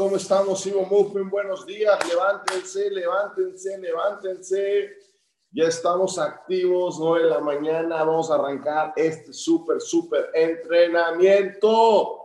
[0.00, 1.28] ¿Cómo estamos, Ivo Muffin?
[1.28, 4.96] Buenos días, levántense, levántense, levántense.
[5.50, 12.18] Ya estamos activos, 9 de la mañana, vamos a arrancar este súper, súper entrenamiento.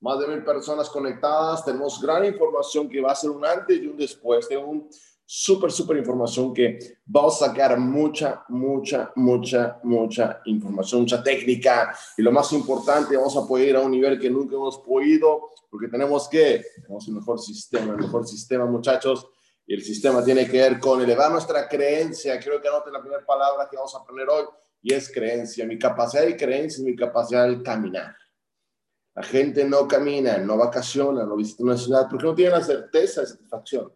[0.00, 3.88] Más de mil personas conectadas, tenemos gran información que va a ser un antes y
[3.88, 4.46] un después.
[4.46, 4.88] Tengo un
[5.24, 11.96] súper, súper información que vamos a sacar mucha, mucha, mucha, mucha información, mucha técnica.
[12.16, 15.52] Y lo más importante, vamos a poder ir a un nivel que nunca hemos podido
[15.72, 19.26] porque tenemos que, tenemos un mejor sistema, el mejor sistema, muchachos,
[19.66, 22.38] y el sistema tiene que ver con elevar nuestra creencia.
[22.38, 24.44] Quiero que anoten la primera palabra que vamos a aprender hoy,
[24.82, 25.64] y es creencia.
[25.64, 28.14] Mi capacidad de creencia es mi capacidad de caminar.
[29.14, 33.22] La gente no camina, no vacaciona, no visita una ciudad porque no tiene la certeza
[33.22, 33.90] de satisfacción.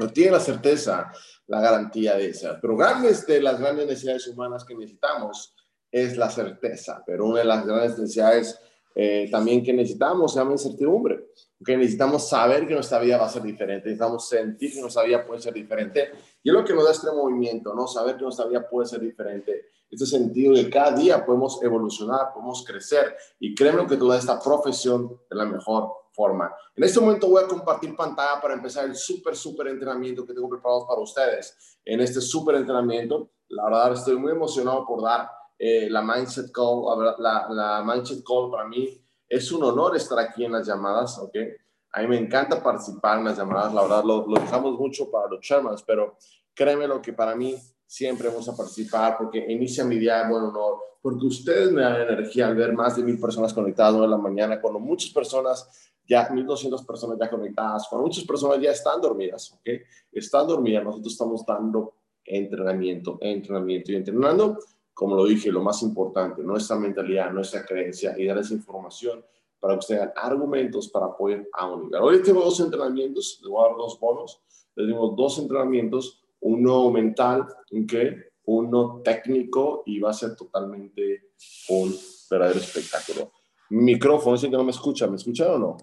[0.00, 1.12] No tiene la certeza,
[1.46, 2.58] la garantía de esa.
[2.60, 5.54] Pero grandes de las grandes necesidades humanas que necesitamos
[5.92, 7.02] es la certeza.
[7.06, 8.58] Pero una de las grandes necesidades
[8.94, 11.28] eh, también que necesitamos se llama incertidumbre,
[11.64, 15.24] que necesitamos saber que nuestra vida va a ser diferente, necesitamos sentir que nuestra vida
[15.24, 16.10] puede ser diferente,
[16.42, 17.86] y es lo que nos da este movimiento, ¿no?
[17.86, 22.64] Saber que nuestra vida puede ser diferente, este sentido de cada día podemos evolucionar, podemos
[22.64, 26.54] crecer, y créeme que toda esta profesión de la mejor forma.
[26.76, 30.50] En este momento voy a compartir pantalla para empezar el súper, súper entrenamiento que tengo
[30.50, 31.78] preparado para ustedes.
[31.82, 36.82] En este súper entrenamiento, la verdad estoy muy emocionado por dar eh, la Mindset Call,
[37.18, 41.36] la, la, Mindset Call para mí es un honor estar aquí en las llamadas, ¿ok?
[41.92, 45.28] A mí me encanta participar en las llamadas, la verdad lo, lo dejamos mucho para
[45.28, 46.16] los chairmans, pero
[46.54, 50.44] créeme lo que para mí siempre vamos a participar porque inicia mi día de buen
[50.44, 54.16] honor, porque ustedes me dan energía al ver más de mil personas conectadas en la
[54.16, 55.68] mañana, cuando muchas personas,
[56.10, 59.68] ya 1200 personas ya conectadas, cuando muchas personas ya están dormidas, ¿ok?
[60.12, 61.94] Están dormidas, nosotros estamos dando
[62.24, 64.58] entrenamiento, entrenamiento y entrenando
[65.00, 69.24] como lo dije, lo más importante, nuestra mentalidad, nuestra creencia y darles información
[69.58, 72.02] para que ustedes tengan argumentos para poder a un nivel.
[72.02, 74.42] Hoy tengo dos entrenamientos, les voy a dar dos bonos,
[74.76, 78.14] les digo dos entrenamientos, uno mental, ¿okay?
[78.44, 81.30] uno técnico y va a ser totalmente
[81.70, 81.96] un
[82.30, 83.32] verdadero espectáculo.
[83.70, 85.76] Micrófono, dicen que no me escucha, ¿me escuchan o no?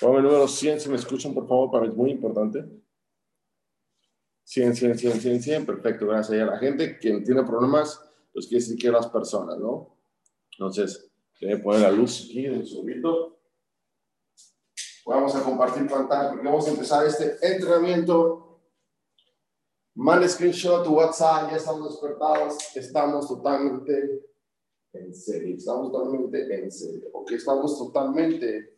[0.00, 2.64] El número 100, si me escuchan, por favor, para mí es muy importante.
[4.44, 6.40] 100, 100, 100, 100, 100, perfecto, gracias.
[6.40, 8.00] a la gente, quien tiene problemas,
[8.32, 9.98] pues quiere decir que las personas, ¿no?
[10.52, 11.10] Entonces,
[11.40, 13.40] voy a poner la luz aquí en un segundito.
[15.04, 18.62] Vamos a compartir pantalla porque vamos a empezar este entrenamiento.
[19.94, 24.22] Mande screenshot tu WhatsApp, ya estamos despertados, estamos totalmente
[24.92, 28.77] en serio, estamos totalmente en serio, ok, estamos totalmente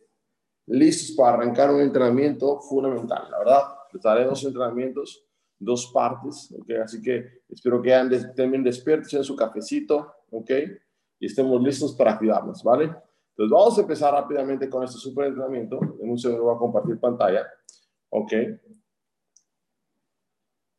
[0.67, 5.25] listos para arrancar un entrenamiento fundamental, la verdad, les daré dos entrenamientos
[5.61, 6.71] dos partes, ¿ok?
[6.83, 10.49] Así que espero que estén despiertos en su cafecito, ¿ok?
[11.19, 12.85] Y estemos listos para activarnos, ¿vale?
[12.85, 15.79] Entonces vamos a empezar rápidamente con este super entrenamiento.
[16.01, 17.47] En un segundo voy a compartir pantalla,
[18.09, 18.33] ¿ok?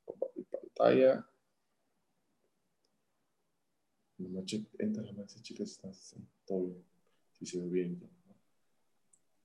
[0.05, 1.27] Compartir pantalla.
[4.79, 6.85] Entra la chicas, estás todo bien.
[7.39, 8.11] Sí, se ve bien.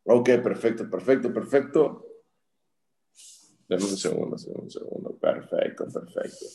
[0.09, 2.06] Ok, perfecto, perfecto, perfecto.
[3.68, 5.18] Dame un segundo, un segundo.
[5.19, 6.45] Perfecto, perfecto.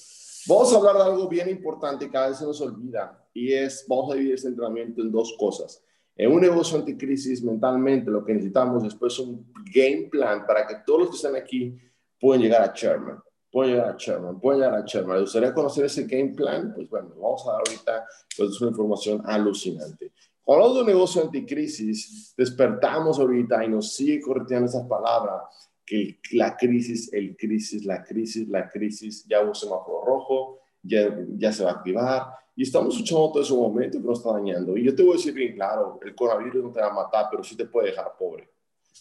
[0.46, 4.10] Vamos a hablar de algo bien importante que a veces nos olvida y es, vamos
[4.10, 5.84] a dividir este entrenamiento en dos cosas.
[6.16, 10.76] En un negocio anticrisis, mentalmente, lo que necesitamos después es un game plan para que
[10.86, 11.78] todos los que están aquí
[12.18, 15.16] puedan llegar a chairman, pueden llegar a chairman, pueden llegar a chairman.
[15.16, 16.72] ¿Les gustaría conocer ese game plan?
[16.74, 20.12] Pues bueno, vamos a dar ahorita pues, una información alucinante.
[20.46, 25.42] Hablando de un negocio anticrisis, despertamos ahorita y nos sigue corriendo esa palabra
[25.84, 31.52] que la crisis, el crisis, la crisis, la crisis, ya un semáforo rojo, ya, ya
[31.52, 34.76] se va a activar y estamos escuchando todo ese momento que nos está dañando.
[34.76, 37.26] Y yo te voy a decir bien claro, el coronavirus no te va a matar,
[37.30, 38.48] pero sí te puede dejar pobre,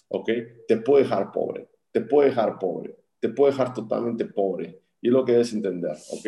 [0.10, 0.30] ¿ok?
[0.68, 4.80] Te puede dejar pobre, te puede dejar pobre, te puede dejar totalmente pobre.
[5.02, 6.28] Y es lo que debes entender, ¿ok?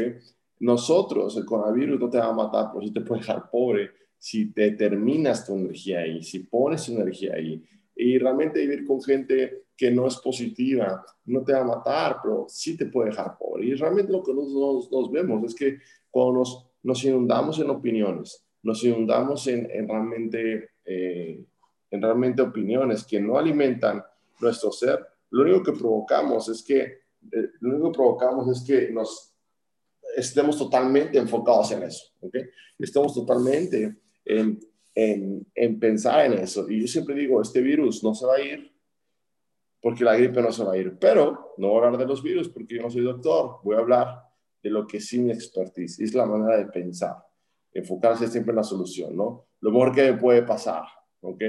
[0.59, 3.91] Nosotros, el coronavirus no te va a matar, pero sí te puede dejar pobre
[4.23, 7.61] si determinas tu energía ahí, si pones tu energía ahí.
[7.93, 12.45] Y realmente vivir con gente que no es positiva, no te va a matar, pero
[12.47, 13.65] sí te puede dejar pobre.
[13.65, 15.77] Y realmente lo que nosotros nos, vemos es que
[16.09, 21.43] cuando nos, nos, inundamos en opiniones, nos inundamos en, en realmente, eh,
[21.91, 24.01] en realmente opiniones que no alimentan
[24.39, 28.89] nuestro ser, lo único que provocamos es que, eh, lo único que provocamos es que
[28.89, 29.33] nos
[30.15, 32.37] estemos totalmente enfocados en eso, ¿ok?
[32.79, 34.59] Estemos totalmente en,
[34.95, 36.69] en, en pensar en eso.
[36.69, 38.73] Y yo siempre digo, este virus no se va a ir
[39.81, 40.97] porque la gripe no se va a ir.
[40.97, 43.79] Pero no voy a hablar de los virus porque yo no soy doctor, voy a
[43.79, 44.23] hablar
[44.63, 47.17] de lo que sí mi expertise, es la manera de pensar,
[47.73, 49.49] enfocarse siempre en la solución, ¿no?
[49.59, 50.83] Lo mejor que puede pasar,
[51.19, 51.43] ¿ok?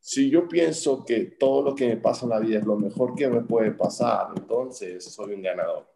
[0.00, 3.14] Si yo pienso que todo lo que me pasa en la vida es lo mejor
[3.14, 5.86] que me puede pasar, entonces soy un ganador.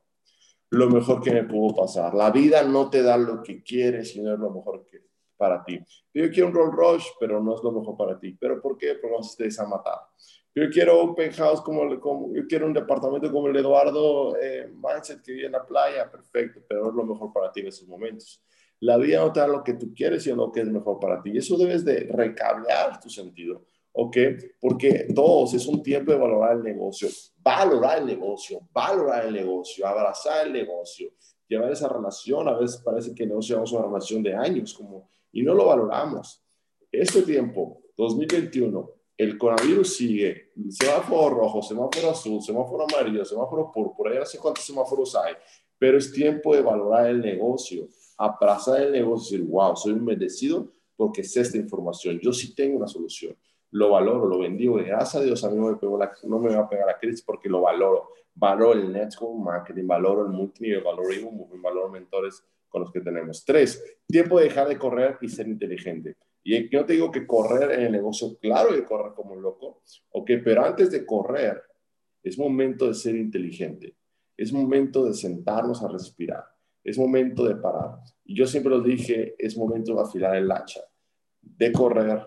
[0.69, 2.15] Lo mejor que me pudo pasar.
[2.15, 4.99] La vida no te da lo que quieres, sino lo mejor que
[5.41, 5.81] para ti.
[6.13, 8.37] Yo quiero un Rolls Royce, pero no es lo mejor para ti.
[8.39, 8.97] ¿Pero por qué?
[9.01, 9.99] Porque nos estés a matar.
[10.55, 14.71] Yo quiero un penthouse como, como, yo quiero un departamento como el Eduardo eh,
[15.25, 18.43] que vive en la playa, perfecto, pero es lo mejor para ti en esos momentos.
[18.81, 21.23] La vida no te da lo que tú quieres, sino lo que es mejor para
[21.23, 21.31] ti.
[21.33, 23.65] Y eso debes de recablear tu sentido.
[23.93, 24.17] ¿ok?
[24.61, 27.09] Porque dos, es un tiempo de valorar el negocio,
[27.39, 31.11] valorar el negocio, valorar el negocio, abrazar el negocio,
[31.49, 35.11] llevar esa relación, a veces parece que el negocio es una relación de años, como,
[35.33, 36.43] y no lo valoramos.
[36.91, 44.21] Este tiempo, 2021, el coronavirus sigue, semáforo rojo, semáforo azul, semáforo amarillo, semáforo púrpura, ya
[44.21, 45.35] no sé cuántos semáforos hay,
[45.79, 50.05] pero es tiempo de valorar el negocio, abrazar el negocio y decir, wow, soy un
[50.05, 53.37] bendecido porque sé esta información, yo sí tengo una solución
[53.73, 54.75] lo valoro, lo bendigo.
[54.77, 56.99] gracias a Dios a mí no me, pegó la, no me va a pegar la
[56.99, 58.11] crisis porque lo valoro.
[58.35, 63.45] Valoro el network marketing, valoro el multinivel, valoro el valoro mentores con los que tenemos.
[63.45, 66.17] Tres, tiempo de dejar de correr y ser inteligente.
[66.43, 69.83] Y yo te digo que correr en el negocio, claro que correr como un loco,
[70.13, 71.63] ok, pero antes de correr,
[72.23, 73.97] es momento de ser inteligente.
[74.37, 76.45] Es momento de sentarnos a respirar.
[76.83, 77.99] Es momento de parar.
[78.25, 80.81] Y yo siempre lo dije, es momento de afilar el hacha,
[81.43, 82.27] de correr,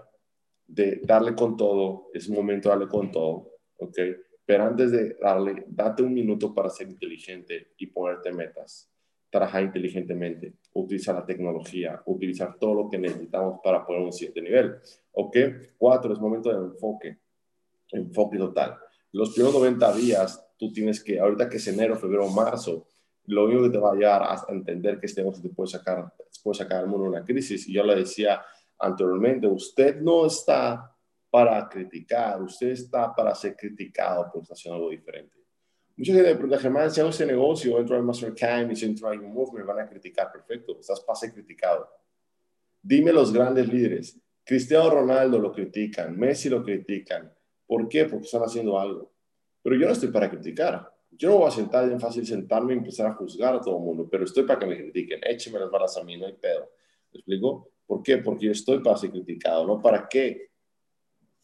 [0.68, 3.98] de darle con todo, es momento de darle con todo, ¿ok?
[4.46, 8.93] Pero antes de darle, date un minuto para ser inteligente y ponerte metas.
[9.34, 14.76] Trabajar inteligentemente, utilizar la tecnología, utilizar todo lo que necesitamos para poner un siguiente nivel.
[15.14, 15.38] ¿Ok?
[15.76, 17.18] Cuatro, es momento de enfoque.
[17.92, 18.78] Enfoque total.
[19.12, 22.86] Los primeros 90 días, tú tienes que, ahorita que es enero, febrero, marzo,
[23.26, 26.14] lo único que te va a llevar a entender que este negocio te puede sacar,
[26.44, 27.68] puede sacar al mundo de una crisis.
[27.68, 28.40] Y yo le decía
[28.78, 30.96] anteriormente, usted no está
[31.32, 35.43] para criticar, usted está para ser criticado por haciendo algo diferente.
[35.96, 39.10] Mucha gente me pregunta, Germán, si hago ese negocio, entro al Mastercam y si entro
[39.10, 40.32] a un me van a criticar.
[40.32, 41.88] Perfecto, estás para ser criticado.
[42.82, 44.20] Dime los grandes líderes.
[44.44, 47.32] Cristiano Ronaldo lo critican, Messi lo critican.
[47.66, 48.06] ¿Por qué?
[48.06, 49.14] Porque están haciendo algo.
[49.62, 50.92] Pero yo no estoy para criticar.
[51.12, 53.84] Yo no voy a sentar, es fácil sentarme y empezar a juzgar a todo el
[53.84, 55.22] mundo, pero estoy para que me critiquen.
[55.24, 56.72] Échenme las balas a mí, no hay pedo.
[57.14, 57.70] ¿Me explico?
[57.86, 58.18] ¿Por qué?
[58.18, 59.80] Porque yo estoy para ser criticado, ¿no?
[59.80, 60.50] ¿Para qué?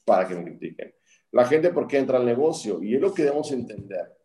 [0.04, 0.94] Para que me critiquen.
[1.32, 2.82] La gente, ¿por qué entra al negocio?
[2.82, 4.19] Y es lo que debemos entender.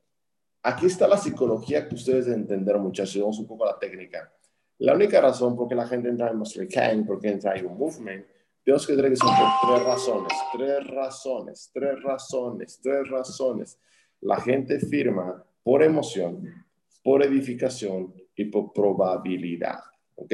[0.66, 3.20] Aquí está la psicología que ustedes deben entender, muchachos.
[3.20, 4.32] Vamos un poco a la técnica.
[4.78, 7.66] La única razón por qué la gente entra en Master Can, por qué entra en
[7.66, 8.24] un movement,
[8.64, 9.28] tenemos que tener que son
[9.68, 13.78] tres razones, tres razones, tres razones, tres razones.
[14.22, 16.64] La gente firma por emoción,
[17.02, 19.80] por edificación y por probabilidad.
[20.14, 20.32] ¿Ok?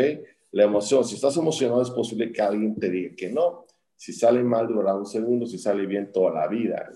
[0.52, 3.66] La emoción, si estás emocionado es posible que alguien te diga que no.
[3.96, 6.88] Si sale mal, durará un segundo, si sale bien, toda la vida.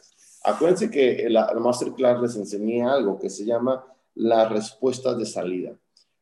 [0.44, 3.82] Acuérdense que la, Masterclass les enseñé algo que se llama
[4.14, 5.74] las respuestas de salida.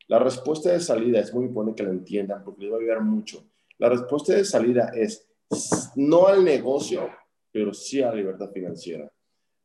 [0.07, 3.01] La respuesta de salida es muy importante que la entiendan porque les va a ayudar
[3.01, 3.43] mucho.
[3.77, 5.29] La respuesta de salida es
[5.97, 7.09] no al negocio,
[7.51, 9.11] pero sí a la libertad financiera.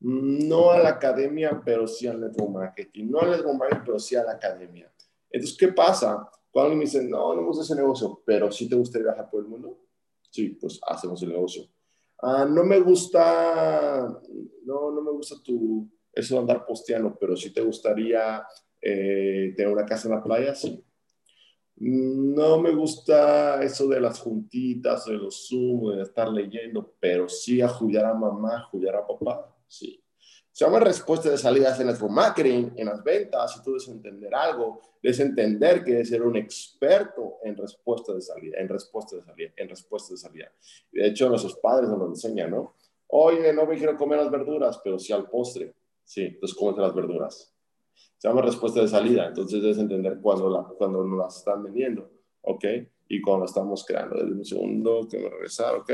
[0.00, 3.10] No a la academia, pero sí al network marketing.
[3.10, 4.92] No al network marketing, pero sí a la academia.
[5.30, 6.28] Entonces, ¿qué pasa?
[6.50, 9.42] Cuando me dicen, no, no me gusta ese negocio, pero sí te gustaría viajar por
[9.42, 9.78] el mundo,
[10.30, 11.68] sí, pues hacemos el negocio.
[12.20, 14.20] Ah, no me gusta,
[14.64, 18.44] no, no me gusta tu, eso de andar posteando, pero sí te gustaría
[18.80, 20.84] eh, tener una casa en la playa, sí.
[21.80, 27.60] No me gusta eso de las juntitas, de los Zoom, de estar leyendo, pero sí
[27.60, 30.02] a jugar a mamá, jugar a papá, sí.
[30.58, 34.34] Se llama respuesta de salidas en el marketing, en las ventas, si tú debes entender
[34.34, 39.22] algo, debes entender que debes ser un experto en respuesta de salida, en respuesta de
[39.22, 40.52] salida, en respuesta de salida.
[40.90, 42.74] De hecho, nuestros padres nos lo enseñan, ¿no?
[43.06, 45.76] Oye, no me quiero comer las verduras, pero sí al postre.
[46.02, 47.54] Sí, entonces cómete las verduras.
[48.16, 52.10] Se llama respuesta de salida, entonces debes entender cuando, la, cuando nos las están vendiendo,
[52.42, 52.64] ¿ok?
[53.06, 54.16] Y cuando estamos creando.
[54.16, 55.92] Desde un segundo, que me regresar, ¿ok?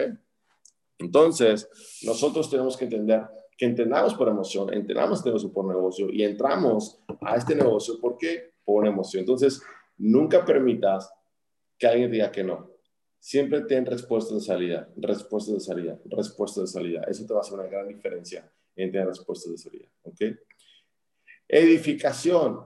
[1.00, 1.68] Entonces,
[2.02, 7.00] nosotros tenemos que entender que entrenamos por emoción, entrenamos este negocio por negocio y entramos
[7.20, 9.20] a este negocio porque por emoción.
[9.20, 9.62] Entonces,
[9.96, 11.12] nunca permitas
[11.78, 12.70] que alguien diga que no.
[13.18, 17.04] Siempre ten respuestas de salida, respuestas de salida, respuestas de salida.
[17.08, 19.88] Eso te va a hacer una gran diferencia entre respuestas de salida.
[20.02, 20.20] ¿Ok?
[21.48, 22.60] Edificación.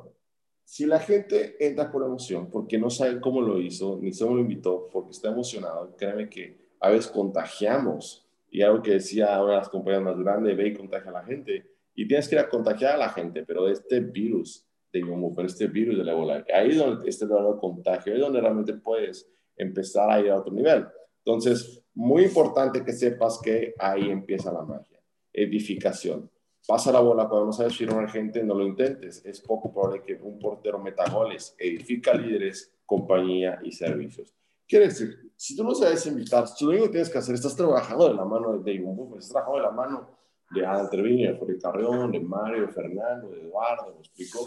[0.64, 4.40] Si la gente entra por emoción, porque no sabe cómo lo hizo, ni cómo lo
[4.40, 9.59] invitó, porque está emocionado, créeme que a veces contagiamos y algo que decía una de
[9.59, 11.64] las compañías más grandes, ve y contagia a la gente.
[11.95, 15.67] Y tienes que ir a contagiar a la gente, pero este virus de pero este
[15.67, 19.28] virus de la ébola, ahí es donde este de contagio, ahí es donde realmente puedes
[19.57, 20.87] empezar a ir a otro nivel.
[21.25, 24.99] Entonces, muy importante que sepas que ahí empieza la magia.
[25.33, 26.31] Edificación.
[26.67, 29.25] Pasa la bola cuando no sabes firmar gente, no lo intentes.
[29.25, 31.55] Es poco probable que un portero meta goles.
[31.59, 34.35] Edifica líderes, compañía y servicios.
[34.69, 37.57] Quiere decir, si tú no sabes invitar, si lo único que tienes que hacer, estás
[37.57, 40.11] trabajando de la mano de Buff, estás trabajando de la mano
[40.51, 44.47] de Ana Treviño, de Jorge Carrión, de Mario, de Fernando, de Eduardo, me explico,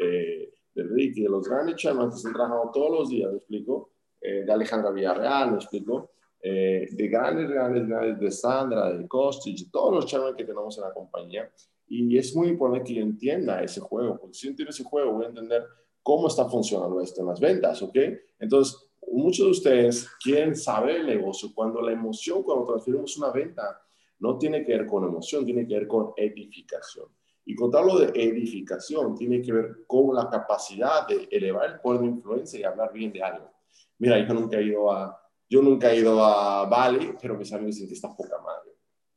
[0.00, 3.90] eh, de Ricky, de los grandes chamas que están trabajando todos los días, me explico,
[4.20, 6.10] eh, de Alejandra Villarreal, me explico,
[6.42, 10.84] eh, de grandes, grandes, grandes, de Sandra, de Kostic, todos los chamas que tenemos en
[10.84, 11.48] la compañía.
[11.86, 15.12] Y es muy importante que yo entienda ese juego, porque si yo entiendo ese juego,
[15.12, 15.64] voy a entender
[16.02, 17.96] cómo está funcionando esto en las ventas, ¿ok?
[18.38, 23.80] Entonces, muchos de ustedes quieren saber el negocio cuando la emoción, cuando transferimos una venta,
[24.20, 27.06] no tiene que ver con emoción, tiene que ver con edificación.
[27.44, 32.06] Y contarlo de edificación tiene que ver con la capacidad de elevar el poder de
[32.08, 33.50] influencia y hablar bien de algo.
[33.98, 37.76] Mira, yo nunca he ido a, yo nunca he ido a Bali, pero mis amigos
[37.76, 38.70] dicen que está poca madre.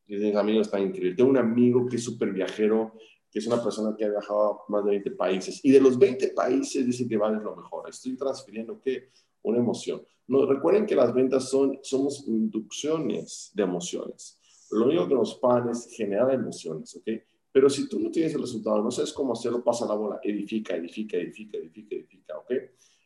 [0.08, 1.16] Mis amigos están increíbles.
[1.16, 2.94] Tengo un amigo que es súper viajero,
[3.30, 5.60] que es una persona que ha viajado a más de 20 países.
[5.64, 7.90] Y de los 20 países dice que Bali es lo mejor.
[7.90, 9.10] Estoy transfiriendo, ¿qué?
[9.44, 10.02] Una emoción.
[10.28, 14.40] No, recuerden que las ventas son, somos inducciones de emociones.
[14.72, 17.08] Lo único que nos pagan es generar emociones, ¿ok?
[17.52, 20.76] Pero si tú no tienes el resultado, no sabes cómo hacerlo, pasa la bola, edifica,
[20.76, 22.52] edifica, edifica, edifica, edifica, ¿ok?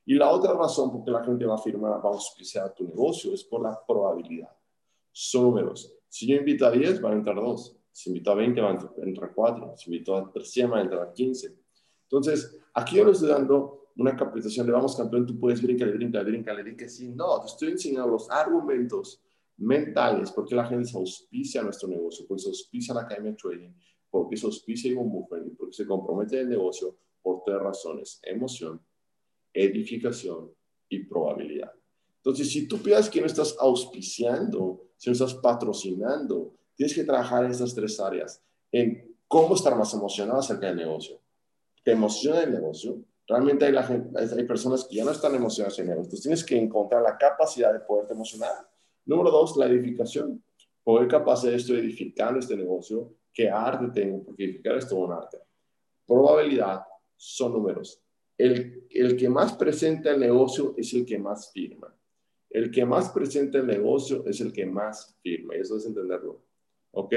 [0.06, 2.86] Y la otra razón por que la gente va a firmar, va a auspiciar tu
[2.86, 4.56] negocio es por la probabilidad.
[5.12, 5.94] Son números.
[6.08, 7.78] Si yo invito a 10, van a entrar 2.
[7.92, 9.74] Si invito a 20, van a entrar 4.
[9.76, 11.54] Si invito a 100, van a entrar 15.
[12.04, 16.24] Entonces, aquí yo les estoy dando una capacitación de vamos campeón, tú puedes brincar, brincar,
[16.24, 16.90] brincar, brincar.
[16.90, 19.22] Sí, no, te estoy enseñando los argumentos
[19.58, 23.36] mentales, porque la gente se auspicia a nuestro negocio, porque se auspicia a la Academia
[23.36, 23.72] Trading,
[24.10, 28.80] porque se auspicia un Movement, porque se compromete el negocio por tres razones, emoción,
[29.54, 30.52] edificación
[30.90, 31.74] y probabilidad.
[32.18, 37.46] Entonces, si tú piensas que no estás auspiciando, si no estás patrocinando, tienes que trabajar
[37.46, 41.20] en estas tres áreas, en cómo estar más emocionado acerca del negocio.
[41.84, 43.02] ¿Te emociona el negocio?
[43.28, 45.90] Realmente hay, personas que ya no están emocionadas en.
[45.90, 48.52] Entonces, tienes que encontrar la capacidad de poderte emocionar
[49.08, 50.44] Número dos, la edificación.
[50.84, 53.14] Poder capaz de esto edificando este negocio.
[53.34, 54.24] ¿Qué arte tengo?
[54.24, 55.38] Porque edificar es todo un arte.
[56.06, 56.82] Probabilidad
[57.16, 58.02] son números.
[58.38, 61.96] El, el que más presenta el negocio es el que más firma.
[62.50, 65.56] El que más presenta el negocio es el que más firma.
[65.56, 66.42] Y eso es entenderlo.
[66.92, 67.14] ¿Ok?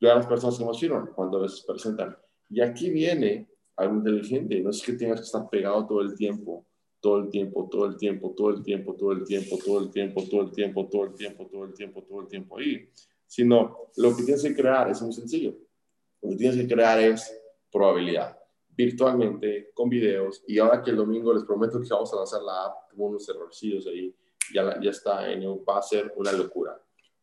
[0.00, 2.16] Yo a las personas que más firman, cuando veces presentan.
[2.48, 3.47] Y aquí viene
[3.78, 4.60] algo inteligente.
[4.60, 6.66] No es que tengas que estar pegado todo el tiempo
[7.00, 10.24] todo el tiempo, todo el tiempo, todo el tiempo, todo el tiempo, todo el tiempo,
[10.26, 12.88] todo el tiempo, todo el tiempo, todo el tiempo, todo el tiempo ahí.
[13.26, 15.54] Sino lo que tienes que crear es muy sencillo.
[16.22, 17.32] Lo que tienes que crear es
[17.70, 18.36] probabilidad
[18.68, 20.42] virtualmente, con videos.
[20.46, 23.28] Y ahora que el domingo les prometo que vamos a lanzar la app, tuvo unos
[23.28, 24.14] errorcillos ahí,
[24.54, 25.20] ya, ya está,
[25.68, 26.80] va a ser una locura.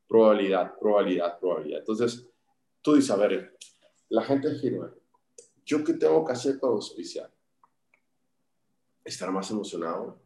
[0.07, 1.79] Probabilidad, probabilidad, probabilidad.
[1.79, 2.27] Entonces,
[2.81, 3.57] tú dices, a ver,
[4.09, 4.93] la gente firma.
[5.65, 7.35] ¿Yo qué tengo que hacer para auspiciar?
[9.05, 10.19] estar más emocionado,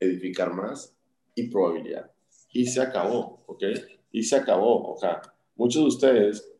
[0.00, 0.96] edificar más
[1.34, 2.10] y probabilidad.
[2.50, 3.62] Y se acabó, ¿ok?
[4.10, 4.96] Y se acabó.
[4.98, 5.20] Sea,
[5.54, 6.50] muchos de ustedes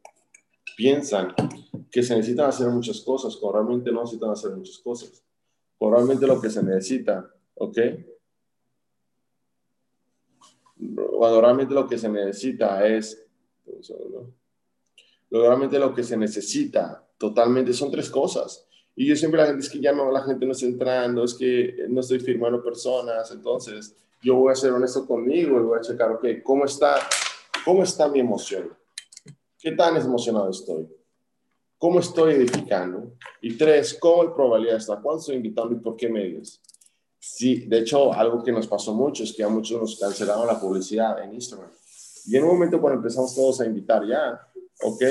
[0.77, 1.35] piensan
[1.91, 5.25] que se necesitan hacer muchas cosas, cuando realmente no necesitan hacer muchas cosas.
[5.79, 7.79] Cuando realmente lo que se necesita, ¿ok?
[11.19, 13.25] Cuando realmente lo que se necesita es,
[15.31, 18.67] realmente lo que se necesita totalmente son tres cosas.
[18.97, 21.87] Y yo siempre la gente es que llama, la gente no está entrando, es que
[21.88, 26.11] no estoy firmando personas, entonces yo voy a ser honesto conmigo y voy a checar,
[26.11, 26.97] ok, ¿cómo está,
[27.64, 28.76] cómo está mi emoción?
[29.57, 30.88] ¿Qué tan emocionado estoy?
[31.79, 33.12] ¿Cómo estoy edificando?
[33.41, 34.97] Y tres, ¿cómo el probabilidad está?
[35.00, 36.61] ¿Cuándo estoy invitando y por qué medios?
[37.21, 40.59] Sí, de hecho, algo que nos pasó mucho es que a muchos nos cancelaron la
[40.59, 41.71] publicidad en Instagram.
[42.26, 44.41] Y en un momento cuando empezamos todos a invitar ya,
[44.83, 45.05] ¿ok?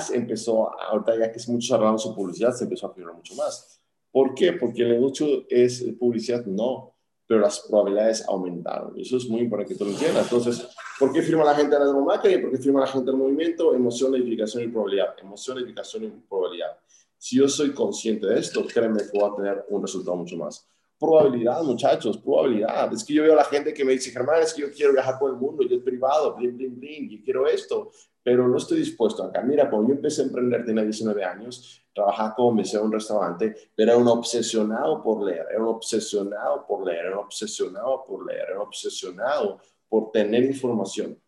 [0.00, 3.34] Se empezó, ahorita ya que es mucho hablando su publicidad, se empezó a firmar mucho
[3.34, 3.80] más.
[4.10, 4.52] ¿Por qué?
[4.52, 6.94] Porque el negocio es publicidad, no,
[7.26, 8.96] pero las probabilidades aumentaron.
[8.98, 10.24] Y eso es muy importante que tú lo entiendas.
[10.24, 12.42] Entonces, ¿por qué firma la gente en el marketing?
[12.42, 13.74] ¿Por qué firma la gente en el movimiento?
[13.74, 15.14] Emoción, edificación y probabilidad.
[15.18, 16.76] Emoción, edificación y probabilidad.
[17.16, 20.68] Si yo soy consciente de esto, créeme que voy a tener un resultado mucho más.
[21.02, 22.92] Probabilidad, muchachos, probabilidad.
[22.92, 24.92] Es que yo veo a la gente que me dice, Germán, es que yo quiero
[24.92, 27.90] viajar por el mundo, yo es privado, bling, bling, bling, y quiero esto
[28.22, 29.42] pero no estoy dispuesto acá.
[29.42, 33.54] Mira, cuando yo empecé a emprender, tenía 19 años, trabajaba como mesero en un restaurante,
[33.76, 38.46] era un obsesionado por leer, era un obsesionado por leer, era un obsesionado por leer,
[38.48, 41.20] era un obsesionado por tener información,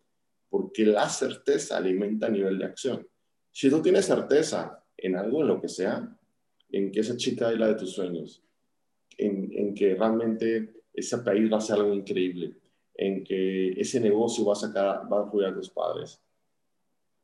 [0.49, 3.07] porque la certeza alimenta a nivel de acción.
[3.51, 6.17] Si tú tienes certeza en algo, en lo que sea,
[6.69, 8.44] en que esa chica es la de tus sueños,
[9.17, 12.57] en, que realmente ese país va a ser algo increíble,
[12.93, 16.21] en que ese negocio va a sacar, va a apoyar a tus padres.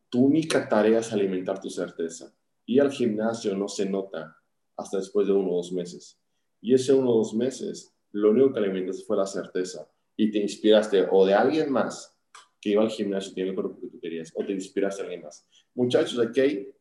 [0.09, 2.33] Tu única tarea es alimentar tu certeza.
[2.65, 4.37] Y al gimnasio no se nota
[4.75, 6.19] hasta después de uno o dos meses.
[6.59, 9.89] Y ese uno o dos meses, lo único que alimentas fue la certeza.
[10.17, 12.15] Y te inspiraste o de alguien más
[12.59, 15.23] que iba al gimnasio, tiene el cuerpo que tú querías, o te inspiraste a alguien
[15.23, 15.47] más.
[15.73, 16.75] Muchachos, aquí hay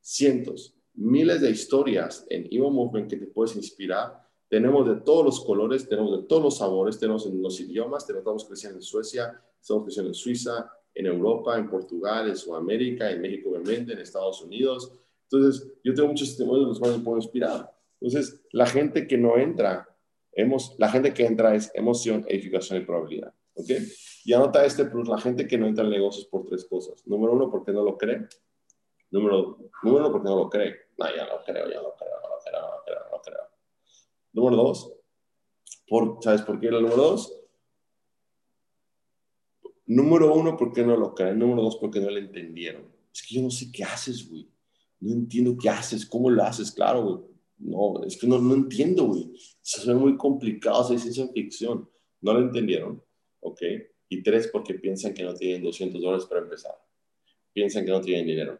[0.00, 5.44] cientos, miles de historias en Evo Movement que te puedes inspirar tenemos de todos los
[5.44, 9.42] colores, tenemos de todos los sabores, tenemos en los idiomas, tenemos, estamos creciendo en Suecia,
[9.60, 14.42] estamos creciendo en Suiza, en Europa, en Portugal, en Sudamérica, en México, obviamente, en Estados
[14.42, 14.92] Unidos.
[15.30, 17.74] Entonces, yo tengo muchos testimonios de los cuales me puedo inspirar.
[18.00, 19.88] Entonces, la gente que no entra,
[20.32, 23.34] hemos, la gente que entra es emoción, edificación y probabilidad.
[23.54, 23.70] ¿Ok?
[24.24, 27.06] Y anota este plus, la gente que no entra en negocios por tres cosas.
[27.06, 28.26] Número uno, porque no lo cree.
[29.10, 30.74] Número, número uno, porque no lo cree.
[30.98, 33.22] No, ya lo creo, ya lo creo, no lo creo, no lo creo, no lo
[33.22, 33.40] creo.
[34.34, 34.92] Número dos,
[35.88, 37.40] por, ¿sabes por qué era el número dos?
[39.86, 41.38] Número uno, porque no lo creen.
[41.38, 42.84] Número dos, porque no lo entendieron.
[43.12, 44.48] Es que yo no sé qué haces, güey.
[45.00, 47.18] No entiendo qué haces, cómo lo haces, claro, güey.
[47.58, 49.32] No, es que no, no entiendo, güey.
[49.62, 51.88] Se ve muy complicado, es ciencia ficción.
[52.20, 53.02] No lo entendieron,
[53.40, 53.60] ¿ok?
[54.08, 56.74] Y tres, porque piensan que no tienen 200 dólares para empezar.
[57.52, 58.58] Piensan que no tienen dinero.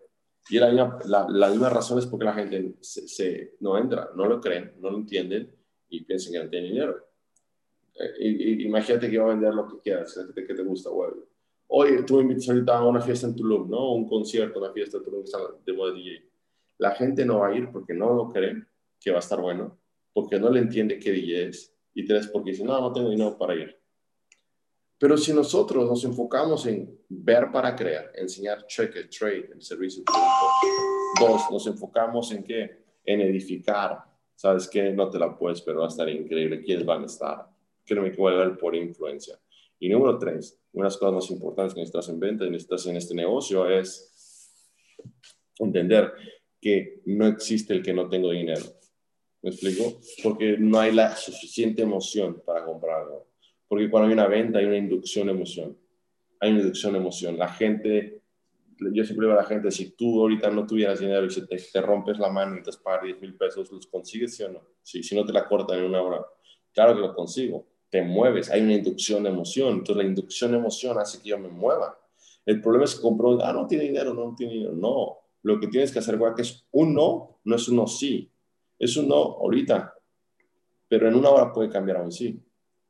[0.50, 0.98] Y la misma,
[1.30, 4.98] la, misma razón es porque la gente se, no entra, no lo creen, no lo
[4.98, 5.50] entienden
[5.96, 7.06] y piensan que no tienen dinero.
[7.98, 11.12] Eh, imagínate que va a vender lo que quieras, que te gusta, güey.
[11.68, 13.94] Oye, tú me invitas ahorita a una fiesta en Tulum, ¿no?
[13.94, 15.24] Un concierto, una fiesta en Tulum
[15.64, 16.22] de moda DJ.
[16.78, 18.64] La gente no va a ir porque no lo cree
[19.00, 19.78] que va a estar bueno,
[20.12, 21.74] porque no le entiende qué DJ es.
[21.94, 23.78] Y tres, porque dice, no, no tengo dinero para ir.
[24.98, 30.02] Pero si nosotros nos enfocamos en ver para crear, enseñar check it, trade, el servicio.
[31.20, 32.84] Dos, nos enfocamos en qué?
[33.04, 34.13] En edificar.
[34.34, 34.92] ¿Sabes qué?
[34.92, 36.62] No te la puedes, pero va a estar increíble.
[36.62, 37.46] ¿Quiénes van a estar?
[37.84, 39.38] Créeme que voy a ver por influencia.
[39.78, 42.86] Y número tres, una de las cosas más importantes que necesitas en venta y necesitas
[42.86, 44.10] en este negocio es
[45.58, 46.12] entender
[46.60, 48.64] que no existe el que no tengo dinero.
[49.42, 50.00] ¿Me explico?
[50.22, 53.28] Porque no hay la suficiente emoción para comprarlo.
[53.68, 55.78] Porque cuando hay una venta hay una inducción de emoción.
[56.40, 57.38] Hay una inducción de emoción.
[57.38, 58.22] La gente,
[58.78, 62.18] yo siempre digo a la gente, si tú ahorita no tuvieras dinero y te, rompes
[62.18, 64.60] la mano y te pagar 10 mil pesos, ¿los consigues sí o no?
[64.82, 66.24] Sí, si no te la cortan en una hora.
[66.72, 67.66] Claro que lo consigo.
[67.90, 69.74] Te mueves, hay una inducción de emoción.
[69.74, 71.98] Entonces la inducción de emoción hace que yo me mueva.
[72.44, 74.72] El problema es que compró, ah, no tiene dinero, no tiene dinero.
[74.72, 78.30] No, lo que tienes que hacer, que es un no, no es un no sí.
[78.78, 79.94] Es un no ahorita,
[80.88, 82.42] pero en una hora puede cambiar a un sí.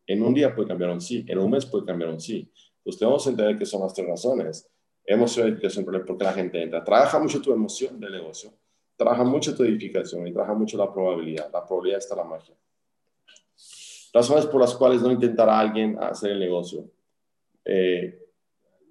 [0.07, 2.51] En un día puede cambiar un sí, en un mes puede cambiar un sí.
[2.79, 4.71] Entonces tenemos que entender que son las tres razones.
[5.07, 6.83] Emoción, edificación, porque la gente entra.
[6.83, 8.53] Trabaja mucho tu emoción del negocio,
[8.97, 11.51] trabaja mucho tu edificación y trabaja mucho la probabilidad.
[11.53, 12.55] La probabilidad está la magia.
[14.13, 16.89] Razones por las cuales no intentará alguien hacer el negocio.
[17.65, 18.19] Eh,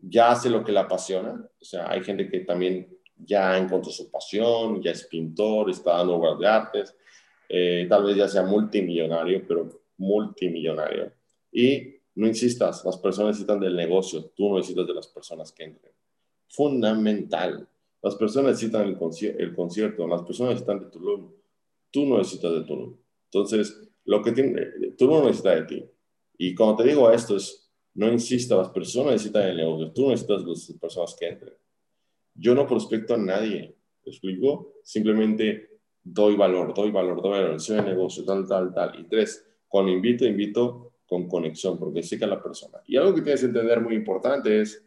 [0.02, 1.49] ya hace lo que le apasiona.
[1.60, 6.15] O sea, hay gente que también ya encontró su pasión, ya es pintor, está dando
[6.15, 6.95] obras de artes,
[7.47, 11.12] eh, tal vez ya sea multimillonario, pero multimillonario.
[11.52, 15.63] Y no insistas, las personas necesitan del negocio, tú no necesitas de las personas que
[15.63, 15.92] entren.
[16.53, 17.67] Fundamental.
[18.03, 18.97] Las personas necesitan el,
[19.55, 21.31] concierto, las personas necesitan de Tulum,
[21.89, 22.95] tú no necesitas de Tulum.
[23.25, 24.61] Entonces, lo que tiene,
[24.97, 25.85] Tulum necesita de ti.
[26.37, 30.43] Y cuando te digo esto es, no insista, las personas necesitan el negocio, tú necesitas
[30.43, 31.53] las personas que entren.
[32.35, 34.73] Yo no prospecto a nadie, ¿te explico?
[34.83, 38.99] Simplemente doy valor, doy valor, doy valor, soy de negocio, tal, tal, tal.
[38.99, 42.79] Y tres, cuando invito, invito con conexión, porque sí que la persona.
[42.85, 44.83] Y algo que tienes que entender muy importante es,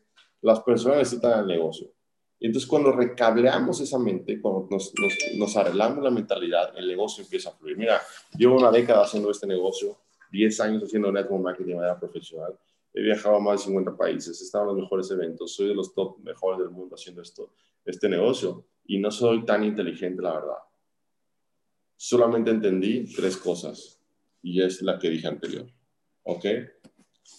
[0.46, 1.92] las personas necesitan el negocio.
[2.38, 4.92] Y entonces cuando recableamos esa mente, cuando nos,
[5.36, 7.76] nos, arreglamos la mentalidad, el negocio empieza a fluir.
[7.76, 8.00] Mira,
[8.38, 9.96] llevo una década haciendo este negocio,
[10.30, 12.56] 10 años haciendo network marketing de manera profesional.
[12.94, 15.74] He viajado a más de 50 países, he estado en los mejores eventos, soy de
[15.74, 17.50] los top mejores del mundo haciendo esto,
[17.84, 18.66] este negocio.
[18.84, 20.58] Y no soy tan inteligente, la verdad.
[21.96, 24.00] Solamente entendí tres cosas
[24.42, 25.66] y es la que dije anterior.
[26.22, 26.44] ¿Ok?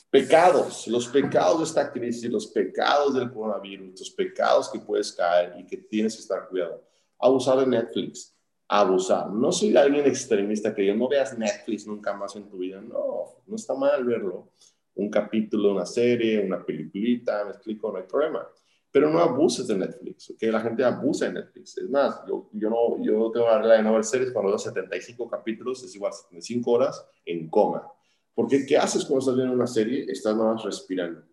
[0.09, 5.53] Pecados, los pecados de esta crisis, los pecados del coronavirus, los pecados que puedes caer
[5.59, 6.83] y que tienes que estar cuidado.
[7.19, 8.35] Abusar de Netflix,
[8.67, 9.29] abusar.
[9.29, 12.81] No soy alguien extremista que yo no veas Netflix nunca más en tu vida.
[12.81, 14.51] No, no está mal verlo.
[14.95, 18.47] Un capítulo, una serie, una peliculita, me explico, no hay problema
[18.97, 21.77] pero no abuses de Netflix, que la gente abusa de Netflix.
[21.77, 24.57] Es más, yo, yo, no, yo tengo la regla de no ver series cuando veo
[24.57, 27.87] 75 capítulos, es igual 75 horas en coma.
[28.37, 30.05] Porque ¿qué haces cuando estás viendo una serie?
[30.07, 31.23] Estás nada más respirando.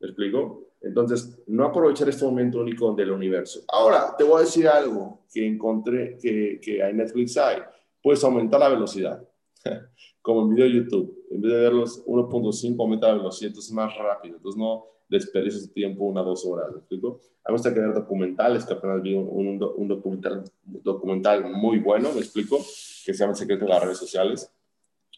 [0.00, 0.72] ¿Me explico?
[0.82, 3.64] Entonces, no aprovechar este momento único del universo.
[3.68, 7.62] Ahora, te voy a decir algo que encontré que, que en Netflix hay.
[8.02, 9.26] Puedes aumentar la velocidad.
[10.20, 11.24] como en video de YouTube.
[11.30, 14.36] En vez de verlos 1.5, aumenta la velocidad, entonces es más rápido.
[14.36, 16.70] Entonces no desperdices tiempo una dos horas.
[16.70, 17.18] ¿me explico?
[17.44, 22.12] A mí me gusta ver documentales, que apenas vi un, un, documental, documental muy bueno,
[22.12, 24.52] me explico, que se llama El secreto de las redes sociales.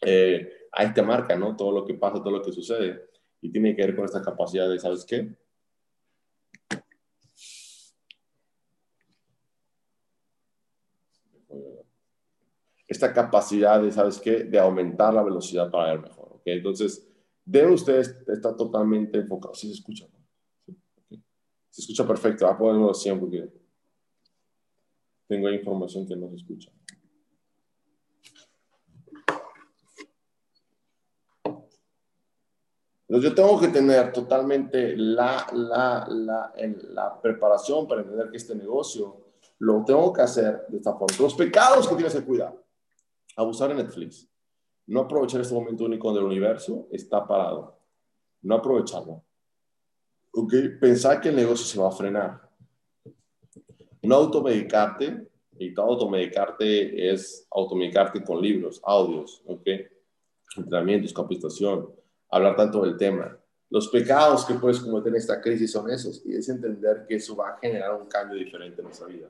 [0.01, 1.55] Eh, ahí te marca, ¿no?
[1.55, 3.09] Todo lo que pasa, todo lo que sucede.
[3.41, 5.37] Y tiene que ver con esta capacidad de, ¿sabes qué?
[12.87, 14.45] esta capacidad de, ¿sabes qué?
[14.45, 16.43] De aumentar la velocidad para ver mejor, ¿ok?
[16.45, 17.05] Entonces,
[17.43, 19.59] deben ustedes estar totalmente enfocados.
[19.59, 20.05] ¿Sí se escucha?
[21.69, 22.45] Se escucha perfecto.
[22.45, 23.49] Voy a ponerlo 100 porque
[25.27, 26.71] tengo información que no se escucha.
[33.17, 36.53] Entonces yo tengo que tener totalmente la, la, la,
[36.89, 39.17] la preparación para entender que este negocio
[39.57, 41.17] lo tengo que hacer de esta forma.
[41.19, 42.53] Los pecados que tienes que cuidar
[43.35, 44.29] abusar de Netflix,
[44.85, 47.79] no aprovechar este momento único del universo, está parado.
[48.43, 49.23] No aprovecharlo.
[50.33, 50.53] ¿Ok?
[50.79, 52.47] Pensar que el negocio se va a frenar.
[54.03, 55.27] No automedicarte,
[55.57, 59.67] y todo automedicarte es automedicarte con libros, audios, ¿ok?
[60.55, 61.96] Entrenamientos, capacitación,
[62.29, 63.37] hablar tanto del tema.
[63.69, 67.35] Los pecados que puedes cometer en esta crisis son esos, y es entender que eso
[67.35, 69.29] va a generar un cambio diferente en nuestra vida.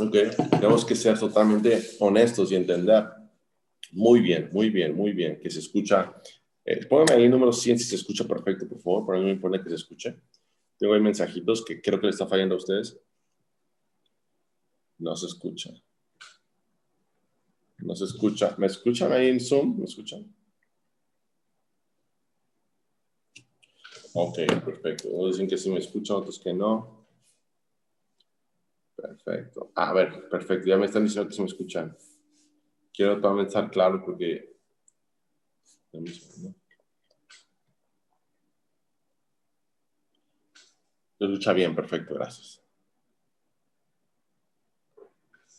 [0.00, 0.14] Ok,
[0.50, 3.04] tenemos que ser totalmente honestos y entender.
[3.92, 6.14] Muy bien, muy bien, muy bien, que se escucha.
[6.64, 9.06] Eh, póngame ahí número 100 si se escucha perfecto, por favor.
[9.06, 10.20] Para mí me importa que se escuche.
[10.78, 13.00] Tengo ahí mensajitos que creo que le está fallando a ustedes.
[14.98, 15.70] No se escucha.
[17.78, 18.54] No se escucha.
[18.58, 19.78] ¿Me escuchan ahí en Zoom?
[19.78, 20.34] ¿Me escuchan?
[24.14, 25.08] Ok, perfecto.
[25.08, 27.06] Unos dicen que sí me escuchan, otros que no.
[28.96, 29.70] Perfecto.
[29.76, 30.66] A ver, perfecto.
[30.66, 31.96] Ya me están diciendo que se me escuchan.
[32.92, 34.56] Quiero totalmente estar claro porque...
[41.20, 42.67] Lo escucha bien, perfecto, gracias.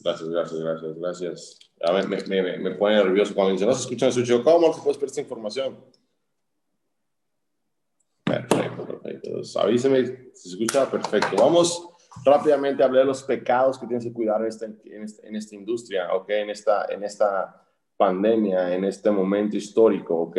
[0.02, 1.60] Gracias, gracias, gracias, gracias.
[1.82, 4.44] A ver, me, me, me pone nervioso cuando dice, no se escucha, se escucha.
[4.44, 5.78] ¿Cómo se puede esperar esta información?
[8.24, 9.60] Perfecto, perfecto.
[9.60, 11.36] avíseme si se escucha, perfecto.
[11.38, 11.90] Vamos
[12.24, 16.30] rápidamente hablé de los pecados que tienes que cuidar en esta, en esta, industria, ¿ok?
[16.30, 17.66] En esta, en esta
[17.98, 20.38] pandemia, en este momento histórico, ¿ok?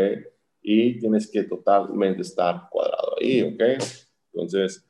[0.63, 3.83] Y tienes que totalmente estar cuadrado ahí, ¿ok?
[4.33, 4.87] Entonces,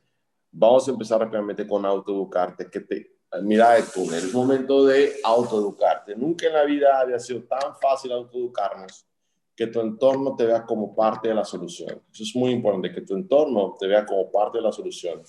[0.51, 6.17] vamos a empezar rápidamente con autoeducarte, que te, mira de túnel, es momento de autoeducarte.
[6.17, 9.07] Nunca en la vida había sido tan fácil autoeducarnos
[9.55, 12.03] que tu entorno te vea como parte de la solución.
[12.13, 15.23] Eso es muy importante, que tu entorno te vea como parte de la solución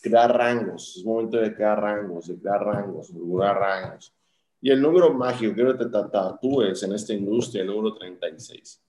[0.00, 4.12] crear rangos, es momento de crear rangos, de crear rangos, de crear rangos.
[4.60, 8.80] Y el número mágico, que te tatúes en esta industria, el número 36.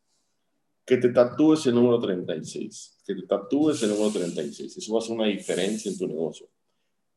[0.86, 3.04] Que te tatúes el número 36.
[3.06, 4.78] Que te tatúes el número 36.
[4.78, 6.48] Eso va a hacer una diferencia en tu negocio.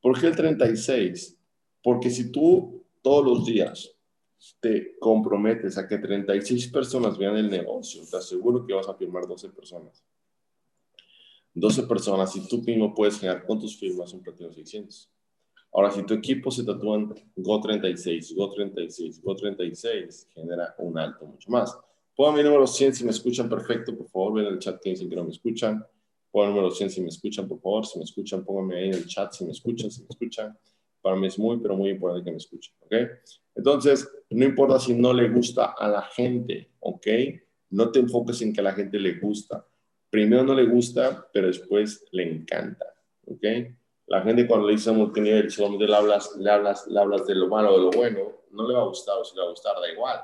[0.05, 1.35] ¿Por qué el 36?
[1.83, 3.91] Porque si tú todos los días
[4.61, 9.27] te comprometes a que 36 personas vean el negocio, te aseguro que vas a firmar
[9.27, 10.05] 12 personas.
[11.55, 15.11] 12 personas y tú mismo puedes generar con tus firmas un platino 600.
[15.73, 21.75] Ahora, si tu equipo se tatúan Go36, Go36, Go36, genera un alto mucho más.
[22.15, 24.91] Pongan mi número 100 si me escuchan perfecto, por favor, ven en el chat que
[24.91, 25.83] dicen que no me escuchan.
[26.35, 27.87] El número 100 si me escuchan, por favor.
[27.87, 30.59] Si me escuchan, pónganme ahí en el chat si me escuchan, si me escuchan.
[31.01, 32.95] Para mí es muy, pero muy importante que me escuchen, ¿ok?
[33.55, 37.07] Entonces, no importa si no le gusta a la gente, ¿ok?
[37.71, 39.67] No te enfoques en que a la gente le gusta
[40.15, 42.87] primero no le gusta, pero después le encanta.
[43.27, 43.43] ¿Ok?
[44.07, 47.49] La gente cuando le dice multinivel, solamente le hablas, le, hablas, le hablas de lo
[47.49, 49.51] malo o de lo bueno, no le va a gustar o si le va a
[49.51, 50.21] gustar, da igual.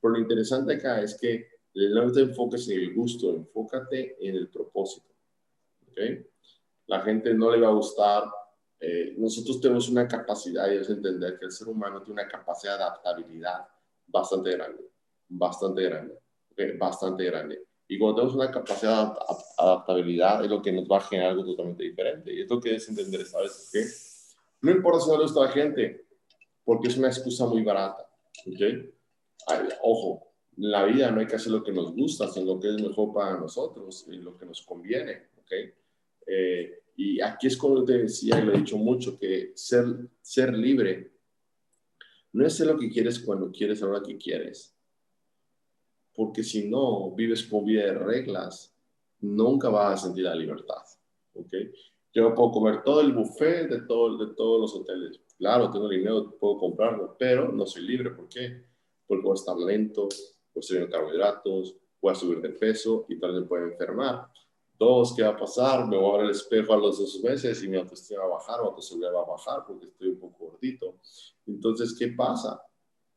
[0.00, 4.48] Pero lo interesante acá es que no te enfoques en el gusto, enfócate en el
[4.48, 5.07] propósito.
[6.86, 8.24] La gente no le va a gustar.
[8.80, 12.78] Eh, nosotros tenemos una capacidad, y es entender que el ser humano tiene una capacidad
[12.78, 13.66] de adaptabilidad
[14.06, 14.84] bastante grande,
[15.28, 16.18] bastante grande,
[16.52, 16.76] ¿okay?
[16.76, 17.62] bastante grande.
[17.88, 19.18] Y cuando tenemos una capacidad de
[19.56, 22.32] adaptabilidad, es lo que nos va a generar algo totalmente diferente.
[22.32, 23.84] Y esto que es entender, ¿sabes qué?
[24.60, 26.06] No importa si no le gusta a la gente,
[26.64, 28.06] porque es una excusa muy barata.
[29.82, 32.68] Ojo, en la vida no hay que hacer lo que nos gusta, sino lo que
[32.68, 35.28] es mejor para nosotros y lo que nos conviene.
[35.38, 35.52] ¿Ok?
[36.28, 39.86] Eh, y aquí es como te decía y lo he dicho mucho, que ser,
[40.20, 41.12] ser libre
[42.32, 44.78] no es ser lo que quieres cuando quieres, ahora que quieres
[46.18, 48.74] porque si no vives por vida de reglas,
[49.20, 50.82] nunca vas a sentir la libertad.
[51.34, 51.46] ¿ok?
[52.12, 55.20] Yo puedo comer todo el buffet de, todo, de todos los hoteles.
[55.38, 58.10] Claro, tengo dinero, puedo comprarlo, pero no soy libre.
[58.10, 58.64] ¿Por qué?
[59.06, 60.08] Porque voy a estar lento,
[60.52, 64.26] voy a subir carbohidratos, voy a subir de peso y tal vez pueda enfermar.
[64.78, 65.88] Dos, ¿qué va a pasar?
[65.88, 68.38] Me voy a ver el espejo a los dos meses y mi autoestima va a
[68.38, 70.94] bajar, mi autoestima va a bajar porque estoy un poco gordito.
[71.46, 72.62] Entonces, ¿qué pasa?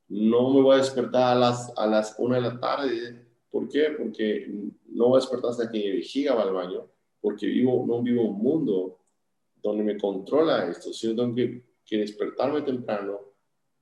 [0.07, 3.27] No me voy a despertar a las, a las una de la tarde.
[3.51, 3.93] ¿Por qué?
[3.97, 4.47] Porque
[4.87, 6.87] no voy a despertar hasta que mi vejiga va al baño,
[7.21, 8.97] porque vivo, no vivo un mundo
[9.61, 13.19] donde me controla esto, sino tengo que, que despertarme temprano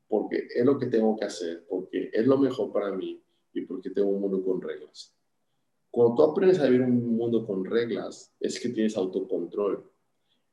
[0.10, 3.22] porque es lo que tengo que hacer, porque es lo mejor para mí
[3.54, 5.16] y porque tengo un mundo con reglas.
[5.92, 9.84] Cuando tú aprendes a vivir un mundo con reglas, es que tienes autocontrol.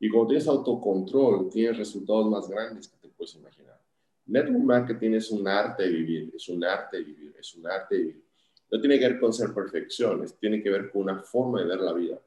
[0.00, 3.80] Y cuando tienes autocontrol, tienes resultados más grandes que te puedes imaginar.
[4.26, 7.94] Network marketing es un arte de vivir, es un arte de vivir, es un arte
[7.94, 8.24] de vivir.
[8.70, 11.80] No tiene que ver con ser perfecciones, tiene que ver con una forma de ver
[11.80, 12.20] la vida.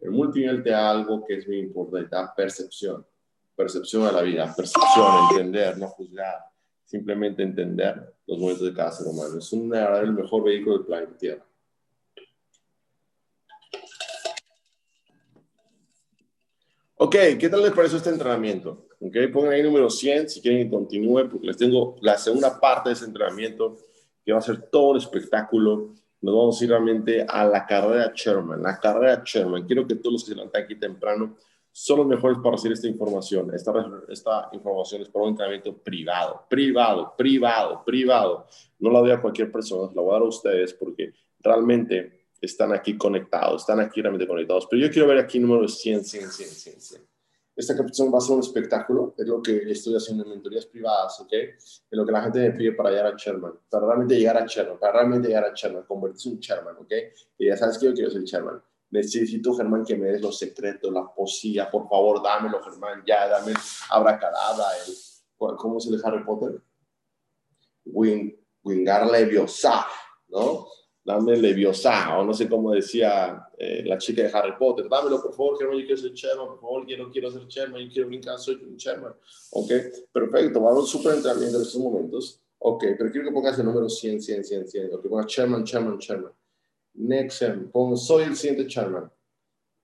[0.00, 3.06] El multinivel te da algo que es muy importante, da percepción.
[3.54, 6.38] Percepción a la vida, percepción, entender, no juzgar,
[6.84, 9.38] simplemente entender los momentos de cada ser humano.
[9.38, 11.46] Es un, el mejor vehículo del planeta Tierra.
[17.02, 18.88] Ok, ¿qué tal les pareció este entrenamiento?
[19.00, 22.90] Ok, pongan ahí número 100 si quieren que continúe, porque les tengo la segunda parte
[22.90, 23.78] de ese entrenamiento,
[24.22, 25.94] que va a ser todo un espectáculo.
[26.20, 29.64] Nos vamos a ir realmente a la carrera Sherman, la carrera Sherman.
[29.64, 31.38] Quiero que todos los que se levantan aquí temprano
[31.72, 33.50] son los mejores para recibir esta información.
[33.54, 33.72] Esta,
[34.10, 38.46] esta información es para un entrenamiento privado, privado, privado, privado.
[38.78, 42.72] No la doy a cualquier persona, la voy a dar a ustedes porque realmente están
[42.72, 44.66] aquí conectados, están aquí realmente conectados.
[44.70, 47.10] Pero yo quiero ver aquí número 100, 100, 100, 100, 100.
[47.54, 51.20] Esta capacitación va a ser un espectáculo, es lo que estoy haciendo en mentorías privadas,
[51.20, 51.32] ¿ok?
[51.32, 54.46] Es lo que la gente me pide para llegar a Sherman, para realmente llegar a
[54.46, 56.92] Sherman, para realmente llegar a Sherman, convertirse en Sherman, ¿ok?
[57.36, 58.62] Y ya sabes que yo quiero ser Sherman.
[58.90, 63.52] Necesito, Germán, que me des los secretos, la poesía, por favor, dámelo, Germán, ya, dame
[63.90, 64.94] abracadabra, el,
[65.56, 66.62] ¿cómo es el Harry Potter?
[67.84, 69.86] Wing, Wingar Leviosa,
[70.28, 70.66] ¿no?
[71.04, 75.34] Dame Leviosa, o no sé cómo decía eh, la chica de Harry Potter, dámelo por
[75.34, 78.08] favor, Germán, yo quiero ser Sherman, por favor, yo no quiero ser Sherman, yo quiero
[78.08, 79.14] brincar, soy un Sherman.
[79.52, 79.70] Ok,
[80.12, 82.40] perfecto, vamos súper entrenamiento en estos momentos.
[82.58, 84.94] Ok, pero quiero que pongas el número 100, 100, 100, 100.
[84.94, 86.32] Ok, ponga Sherman, Sherman, Sherman.
[86.94, 89.10] Next, pongo, soy el siguiente Sherman.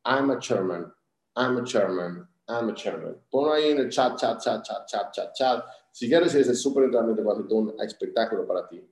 [0.04, 0.92] I'm a Sherman,
[1.34, 3.16] I'm a Sherman, I'm a Sherman.
[3.30, 5.64] Ponlo ahí en el chat, chat, chat, chat, chat, chat, chat.
[5.90, 8.86] Si quieres ese súper entrenamiento, va a ser un espectáculo para ti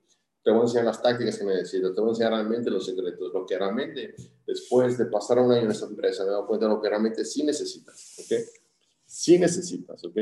[0.45, 3.33] te voy a enseñar las tácticas que necesitas, te voy a enseñar realmente los secretos,
[3.33, 4.13] lo que realmente
[4.45, 7.25] después de pasar un año en esta empresa me doy cuenta de lo que realmente
[7.25, 8.37] sí necesitas, ¿ok?
[9.07, 10.17] Sí necesitas, ¿ok?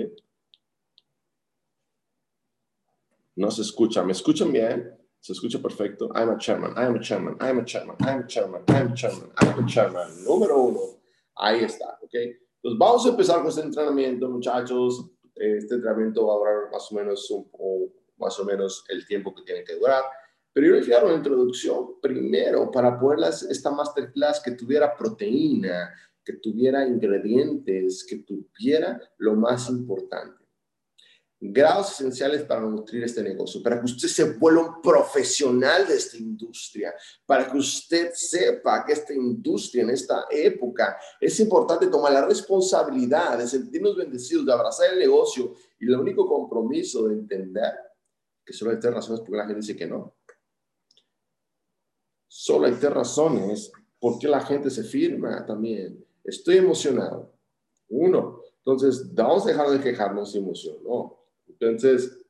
[3.36, 4.98] No se escucha, ¿me escuchan bien?
[5.20, 6.10] Se escucha perfecto.
[6.16, 9.30] I'm a chairman, I'm a chairman, I'm a chairman, I'm a chairman, I'm a chairman,
[9.42, 10.24] I'm a chairman.
[10.24, 10.80] Número uno.
[11.36, 12.14] Ahí está, ¿ok?
[12.14, 15.06] Entonces vamos a empezar con este entrenamiento, muchachos.
[15.36, 17.92] Este entrenamiento va a durar más o menos un, poco
[18.24, 20.04] más o menos el tiempo que tiene que durar.
[20.52, 26.86] Pero yo le una introducción primero para poder esta masterclass que tuviera proteína, que tuviera
[26.86, 30.44] ingredientes, que tuviera lo más importante
[31.52, 36.16] grados esenciales para nutrir este negocio, para que usted se vuelva un profesional de esta
[36.16, 36.94] industria,
[37.26, 43.38] para que usted sepa que esta industria en esta época es importante tomar la responsabilidad
[43.38, 47.74] de sentirnos bendecidos, de abrazar el negocio y el único compromiso de entender
[48.46, 50.16] que solo hay tres razones por la gente dice que no.
[52.28, 56.04] Solo hay tres razones por qué la gente se firma también.
[56.24, 57.34] Estoy emocionado.
[57.90, 58.42] Uno.
[58.58, 61.20] Entonces, vamos a dejar de quejarnos de emoción, ¿no?
[61.48, 62.26] Entonces,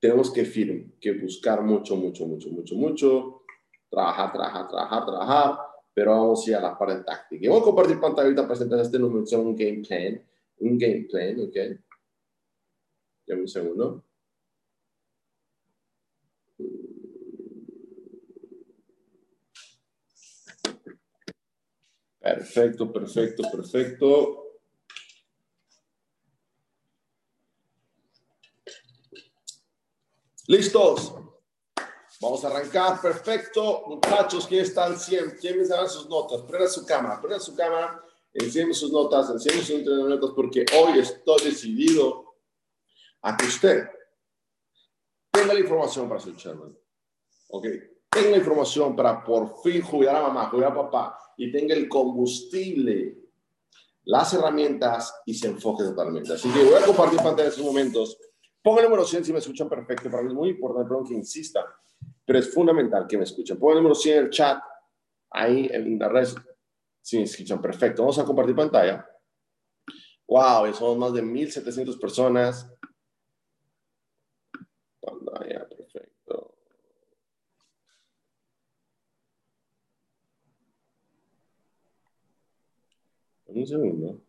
[0.00, 3.42] tenemos que firmar, que buscar mucho, mucho, mucho, mucho, mucho.
[3.88, 5.58] Trabajar, trabajar, trabajar, trabajar.
[5.94, 7.44] Pero vamos a ir a la parte táctica.
[7.44, 10.22] Y voy a compartir pantalla ahorita para este número, un game plan.
[10.58, 11.56] Un game plan, ¿ok?
[13.26, 14.04] Ya un segundo.
[22.26, 24.42] Perfecto, perfecto, perfecto.
[30.48, 31.14] ¿Listos?
[32.20, 33.00] Vamos a arrancar.
[33.00, 33.84] Perfecto.
[33.86, 34.96] Muchachos, ¿quién están?
[34.96, 36.42] ¿Quién, ¿Quién me dan sus notas?
[36.42, 38.02] Prenda su cámara, prenda su cámara.
[38.32, 42.34] Enseñen sus notas, enseñen sus entrenamientos porque hoy estoy decidido
[43.22, 43.88] a que usted
[45.30, 46.76] tenga la información para ser chairman.
[47.50, 47.66] ¿Ok?
[48.10, 51.88] Tenga la información para por fin jubilar a mamá, jubilar a papá y tenga el
[51.88, 53.18] combustible,
[54.04, 56.32] las herramientas y se enfoque totalmente.
[56.32, 58.18] Así que voy a compartir pantalla en estos momentos.
[58.62, 60.10] Ponga el número 100 si me escuchan perfecto.
[60.10, 61.64] Para mí es muy importante, perdón que insista,
[62.24, 63.58] pero es fundamental que me escuchen.
[63.58, 64.62] Ponga el número 100 en el chat,
[65.30, 66.28] ahí en la red,
[67.00, 68.02] si me escuchan perfecto.
[68.02, 69.06] Vamos a compartir pantalla.
[70.28, 72.68] Wow, somos más de 1.700 personas.
[75.00, 76.56] Pantalla, perfecto.
[83.56, 84.20] Un segundo.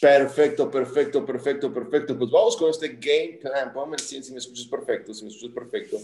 [0.00, 2.16] Perfecto, perfecto, perfecto, perfecto.
[2.16, 3.72] Pues vamos con este game plan.
[3.72, 5.98] Póngame el 100 si me escuchas perfecto, si me escuchas perfecto.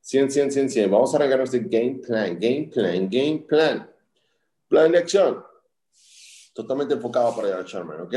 [0.00, 0.90] 100, 100, 100, 100.
[0.92, 3.90] Vamos a arrancar este game plan, game plan, game plan.
[4.68, 5.42] Plan de acción.
[6.52, 8.14] Totalmente enfocado para llegar a Charmer, ¿ok?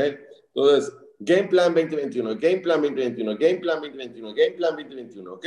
[0.54, 5.46] Entonces, game plan 2021, game plan 2021, game plan 2021, game plan 2021, ¿ok?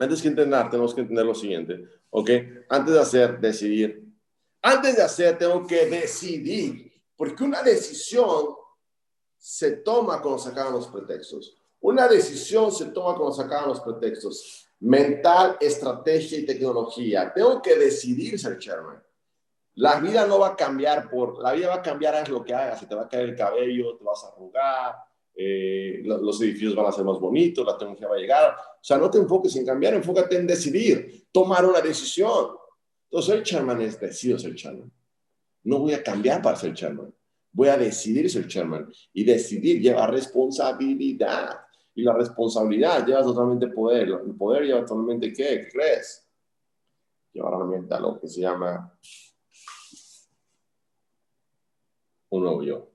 [0.00, 2.30] Antes que entender, tenemos que entender lo siguiente, ¿ok?
[2.70, 4.02] Antes de hacer, decidir.
[4.62, 6.90] Antes de hacer, tengo que decidir.
[7.14, 8.56] Porque una decisión
[9.36, 11.54] se toma cuando se acaban los pretextos.
[11.80, 14.66] Una decisión se toma cuando se acaban los pretextos.
[14.80, 17.30] Mental, estrategia y tecnología.
[17.34, 19.02] Tengo que decidir ser chairman.
[19.74, 22.54] La vida no va a cambiar por, la vida va a cambiar es lo que
[22.54, 22.80] hagas.
[22.80, 24.96] Se te va a caer el cabello, te vas a arrugar,
[25.42, 28.54] eh, los edificios van a ser más bonitos, la tecnología va a llegar.
[28.54, 32.58] O sea, no te enfoques en cambiar, enfócate en decidir, tomar una decisión.
[33.04, 34.92] Entonces, ser chairman es decido ser chairman.
[35.62, 37.10] No voy a cambiar para ser chairman.
[37.52, 38.92] Voy a decidir ser chairman.
[39.14, 41.58] Y decidir lleva responsabilidad.
[41.94, 44.08] Y la responsabilidad lleva totalmente poder.
[44.08, 45.62] El poder lleva totalmente ¿qué?
[45.62, 46.28] ¿Qué crees?
[47.32, 48.94] Lleva realmente a lo que se llama
[52.28, 52.89] un nuevo yo.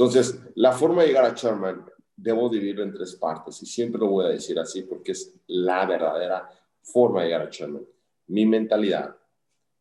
[0.00, 1.84] Entonces, la forma de llegar a chairman
[2.16, 5.84] debo dividirlo en tres partes y siempre lo voy a decir así porque es la
[5.84, 6.48] verdadera
[6.80, 7.86] forma de llegar a chairman.
[8.28, 9.14] Mi mentalidad,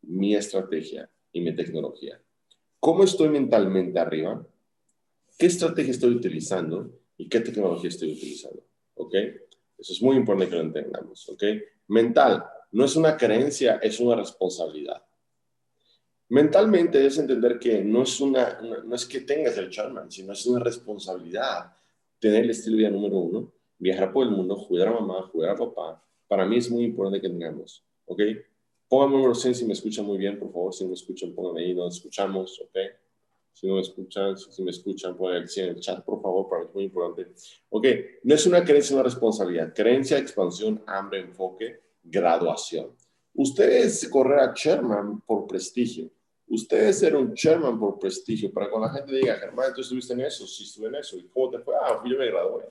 [0.02, 2.22] mi estrategia y mi tecnología.
[2.82, 4.46] ¿Cómo estoy mentalmente arriba?
[5.38, 6.92] ¿Qué estrategia estoy utilizando?
[7.16, 8.62] ¿Y qué tecnología estoy utilizando?
[8.96, 9.14] ¿Ok?
[9.78, 11.30] Eso es muy importante que lo entendamos.
[11.30, 11.44] ¿Ok?
[11.88, 15.02] Mental no es una creencia, es una responsabilidad.
[16.30, 20.46] Mentalmente debes entender que no es, una, no es que tengas el charman, sino es
[20.46, 21.74] una responsabilidad
[22.20, 25.52] tener el estilo de vida número uno, viajar por el mundo, cuidar a mamá, cuidar
[25.52, 26.04] a papá.
[26.28, 27.84] Para mí es muy importante que tengamos.
[28.06, 28.22] ¿Ok?
[28.88, 30.74] Pónganme número 100 si me escuchan muy bien, por favor.
[30.74, 32.78] Si no me escuchan, pónganme ahí, nos escuchamos, ¿ok?
[33.54, 36.50] Si no me escuchan, si me escuchan, pongan el 100 en el chat, por favor,
[36.50, 37.32] para mí es muy importante.
[37.70, 37.86] Ok,
[38.24, 39.74] no es una creencia, es una responsabilidad.
[39.76, 42.96] Creencia, expansión, hambre, enfoque, graduación.
[43.34, 46.10] Ustedes correr a Sherman por prestigio.
[46.50, 48.52] Ustedes ser un Sherman por prestigio.
[48.52, 51.16] Para cuando la gente diga, Germán, tú estuviste en eso, sí estuve en eso.
[51.18, 51.76] ¿Y cómo te fue?
[51.76, 52.66] Ah, yo me gradué.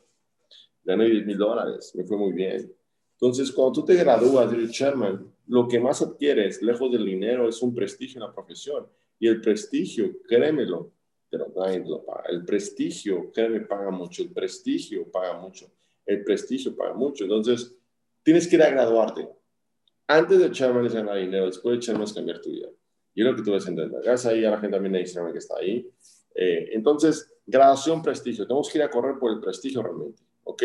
[0.83, 2.73] Gané 10 mil dólares, me fue muy bien.
[3.12, 7.62] Entonces, cuando tú te gradúas de Sherman, lo que más adquieres, lejos del dinero, es
[7.62, 8.87] un prestigio en la profesión.
[9.21, 10.93] Y el prestigio, créemelo,
[11.31, 12.25] pero nadie lo paga.
[12.31, 14.23] El prestigio, créeme, paga mucho.
[14.23, 15.71] El prestigio paga mucho.
[16.05, 17.25] El prestigio paga mucho.
[17.25, 17.75] Entonces,
[18.23, 19.29] tienes que ir a graduarte.
[20.07, 22.69] Antes de echarme es ganar dinero, después de echarme es cambiar tu vida.
[23.18, 24.00] Y es lo que tú ves entender.
[24.00, 25.90] Gracias ahí a la gente también Instagram que está ahí.
[26.37, 28.46] Eh, entonces, graduación, prestigio.
[28.46, 30.22] Tenemos que ir a correr por el prestigio realmente.
[30.44, 30.62] ¿Ok?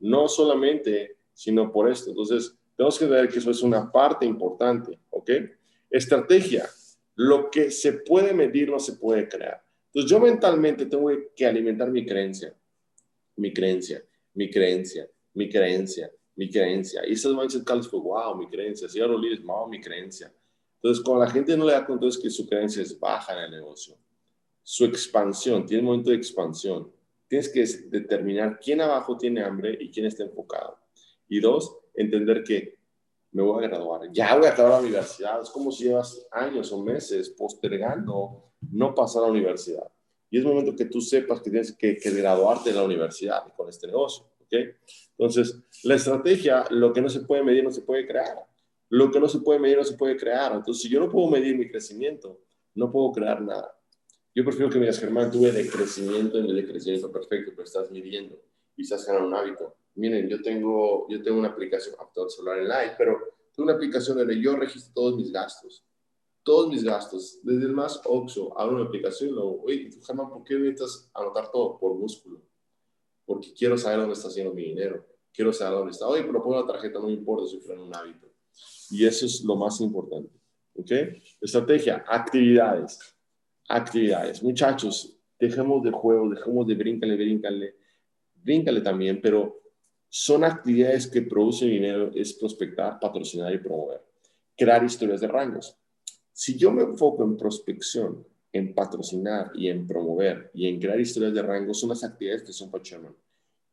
[0.00, 2.10] No solamente, sino por esto.
[2.10, 5.30] Entonces, tenemos que ver que eso es una parte importante, ¿ok?
[5.90, 6.68] Estrategia.
[7.14, 9.62] Lo que se puede medir no se puede crear.
[9.86, 12.52] Entonces yo mentalmente tengo que alimentar mi creencia,
[13.36, 14.02] mi creencia,
[14.34, 17.02] mi creencia, mi creencia, mi creencia.
[17.06, 18.88] Y ese mindset Carlos fue, wow, mi creencia.
[19.00, 20.32] Ahora lo wow, mi creencia.
[20.82, 23.44] Entonces, cuando la gente no le da cuenta es que su creencia es baja en
[23.44, 23.96] el negocio,
[24.64, 26.90] su expansión, tiene un momento de expansión.
[27.28, 30.78] Tienes que determinar quién abajo tiene hambre y quién está enfocado.
[31.28, 32.78] Y dos, entender que
[33.30, 35.40] me voy a graduar, ya voy a acabar la universidad.
[35.40, 39.90] Es como si llevas años o meses postergando no pasar a la universidad.
[40.30, 43.86] Y es momento que tú sepas que tienes que, graduarte de la universidad con este
[43.86, 44.24] negocio.
[44.40, 44.52] ¿ok?
[45.16, 48.46] Entonces, la estrategia, lo que no se puede medir, no se puede crear.
[48.92, 50.52] Lo que no se puede medir, no se puede crear.
[50.52, 52.40] Entonces, si yo no puedo medir mi crecimiento,
[52.74, 53.76] no puedo crear nada.
[54.34, 57.64] Yo prefiero que me digas, Germán, tuve de crecimiento en vez de crecimiento perfecto, pero
[57.64, 58.40] estás midiendo
[58.76, 62.68] y estás ganando un hábito miren, yo tengo, yo tengo una aplicación, todo celular en
[62.68, 63.18] live, pero
[63.54, 65.84] tengo una aplicación donde yo registro todos mis gastos.
[66.44, 70.42] Todos mis gastos, desde el más OXO, abro una aplicación y luego, oye, Germán, ¿por
[70.42, 71.78] qué necesitas anotar todo?
[71.78, 72.42] Por músculo.
[73.24, 75.06] Porque quiero saber dónde está haciendo mi dinero.
[75.32, 76.08] Quiero saber dónde está.
[76.08, 78.31] Oye, pero pongo la tarjeta, no me importa si fuera un hábito.
[78.90, 80.30] Y eso es lo más importante.
[80.74, 80.90] ¿Ok?
[81.40, 82.98] Estrategia, actividades.
[83.68, 84.42] Actividades.
[84.42, 87.76] Muchachos, dejemos de juego, dejemos de bríncale, bríncale,
[88.34, 89.60] bríncale también, pero
[90.08, 94.02] son actividades que producen dinero, es prospectar, patrocinar y promover.
[94.56, 95.76] Crear historias de rangos.
[96.32, 101.32] Si yo me enfoco en prospección, en patrocinar y en promover y en crear historias
[101.32, 102.84] de rangos, son las actividades que son para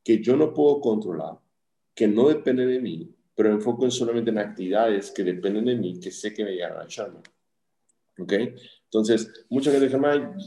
[0.04, 1.38] que yo no puedo controlar,
[1.94, 5.98] que no depende de mí, pero enfoco en solamente en actividades que dependen de mí,
[5.98, 7.20] que sé que me llegan a echarme.
[8.20, 8.34] ¿Ok?
[8.84, 9.98] Entonces, mucha gente dice,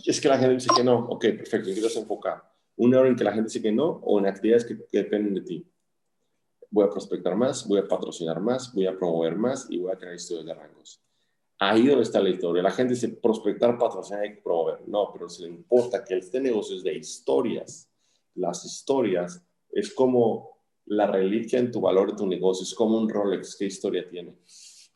[0.05, 1.07] es que la gente dice que no.
[1.07, 2.43] Ok, perfecto, ¿en qué te enfocar?
[2.77, 5.41] ¿Una hora en que la gente dice que no o en actividades que, dependen de
[5.41, 5.67] ti?
[6.69, 9.97] Voy a prospectar más, voy a patrocinar más, voy a promover más y voy a
[9.97, 11.01] crear historias de rangos.
[11.61, 12.63] Ahí donde está la historia.
[12.63, 14.87] La gente dice prospectar, patrocinar y promover.
[14.87, 17.89] No, pero si le importa que este negocio es de historias.
[18.35, 20.52] Las historias es como
[20.87, 23.57] la reliquia en tu valor de tu negocio, es como un Rolex.
[23.57, 24.35] ¿Qué historia tiene?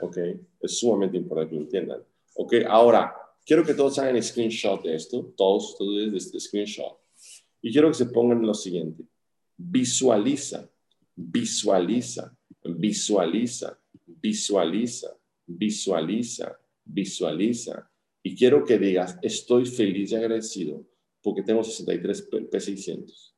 [0.00, 0.18] ¿Ok?
[0.60, 2.02] Es sumamente importante que lo entiendan.
[2.34, 2.54] ¿Ok?
[2.68, 3.14] Ahora,
[3.44, 6.98] quiero que todos hagan screenshot de esto, todos ustedes de este screenshot.
[7.62, 9.04] Y quiero que se pongan lo siguiente.
[9.56, 10.68] Visualiza,
[11.14, 15.16] visualiza, visualiza, visualiza,
[15.46, 17.90] visualiza, visualiza.
[18.22, 20.84] Y quiero que digas, estoy feliz y agradecido
[21.22, 23.35] porque tengo 63 P600.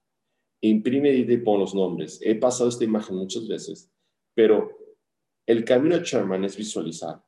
[0.61, 2.21] Imprime y pon los nombres.
[2.23, 3.93] He pasado esta imagen muchas veces,
[4.35, 4.77] pero
[5.47, 7.25] el camino a Sherman es visualizar.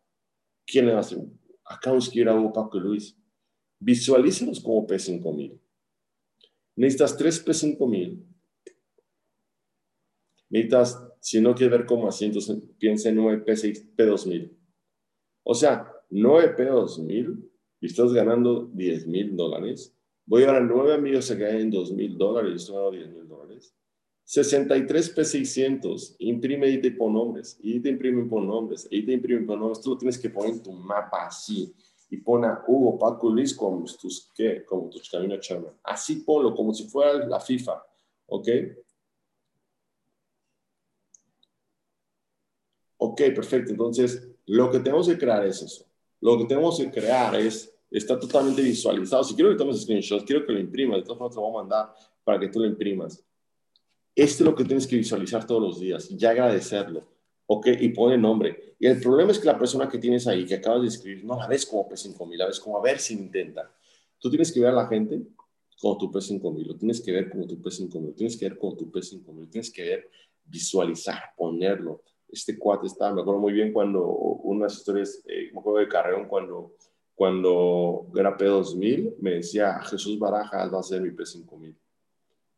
[0.66, 1.18] ¿Quién le va a hacer?
[1.64, 3.16] Acá nos quiere a Paco Luis.
[3.78, 5.58] Visualízalos como P5000.
[6.76, 8.22] Necesitas 3 P5000.
[10.50, 14.50] Necesitas, si no quieres ver cómo así, entonces piensa en 9 P6, P2000.
[15.44, 17.48] O sea, 9 P2000
[17.80, 19.96] y estás ganando 10 mil dólares.
[20.30, 22.96] Voy a dar a 9 amigos a que en 2 mil dólares y estoy ganando
[22.96, 23.74] 10 mil dólares.
[24.22, 29.12] 63 P600, imprime y te pon nombres, y te imprime y pon nombres, y te
[29.12, 29.80] imprime y pon nombres.
[29.80, 31.74] Tú lo tienes que poner en tu mapa así
[32.10, 34.64] y pon a Hugo, Paco, Luis como tus, ¿qué?
[34.64, 35.74] Como tus caminos Sherman.
[35.82, 37.84] Así ponlo, como si fuera la FIFA,
[38.26, 38.48] ¿ok?
[42.98, 43.72] Ok, perfecto.
[43.72, 45.86] Entonces, lo que tenemos que crear es eso.
[46.20, 49.24] Lo que tenemos que crear es, está totalmente visualizado.
[49.24, 50.98] Si quiero que tomes screenshots, quiero que lo imprimas.
[50.98, 53.24] De todas formas, te voy a mandar para que tú lo imprimas.
[54.14, 57.08] Esto es lo que tienes que visualizar todos los días y agradecerlo.
[57.46, 57.66] ¿Ok?
[57.80, 58.76] Y pone nombre.
[58.78, 61.36] Y el problema es que la persona que tienes ahí, que acabas de escribir, no
[61.36, 63.70] la ves como P5000, la ves como a ver si intenta.
[64.18, 65.20] Tú tienes que ver a la gente
[65.80, 68.76] como tu P5000, lo tienes que ver como tu P5000, lo tienes que ver como
[68.76, 70.10] tu P5000, tienes que ver,
[70.44, 72.02] visualizar, ponerlo.
[72.28, 76.28] Este cuate está, me acuerdo muy bien cuando unas historias, eh, me acuerdo de Carreón,
[76.28, 76.74] cuando,
[77.20, 81.60] cuando era P2000, me decía, Jesús Barajas va a ser mi P5000.
[81.60, 81.76] ¿Me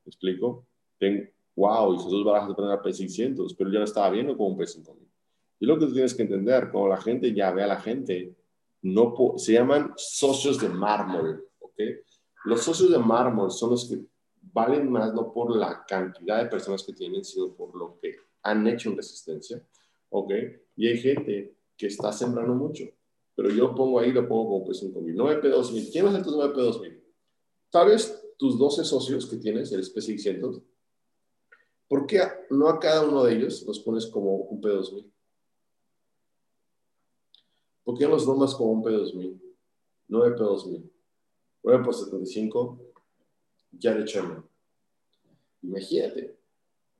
[0.06, 0.68] explico?
[1.00, 1.24] Tengo,
[1.56, 4.58] wow, y Jesús Barajas va a tener P600, pero yo no estaba viendo como un
[4.58, 5.04] P5000.
[5.58, 8.36] Y lo que tú tienes que entender, como la gente ya ve a la gente,
[8.82, 11.80] no se llaman socios de mármol, ¿ok?
[12.44, 13.98] Los socios de mármol son los que
[14.42, 18.64] valen más no por la cantidad de personas que tienen, sino por lo que han
[18.68, 19.60] hecho en resistencia,
[20.10, 20.32] ¿ok?
[20.76, 22.84] Y hay gente que está sembrando mucho,
[23.34, 25.92] pero yo pongo ahí, lo pongo como P5000, 9P2000.
[25.92, 27.02] ¿Quién va a ser tus 9P2000?
[27.70, 30.62] ¿Sabes tus 12 socios que tienes, el SP600?
[31.88, 32.20] ¿Por qué
[32.50, 35.10] no a cada uno de ellos los pones como un P2000?
[37.84, 39.40] ¿Por qué no los nombras como un P2000?
[40.08, 40.90] 9 P2000.
[41.64, 42.80] 9 por 75,
[43.72, 44.44] ya de Sherman.
[45.62, 46.36] Imagínate.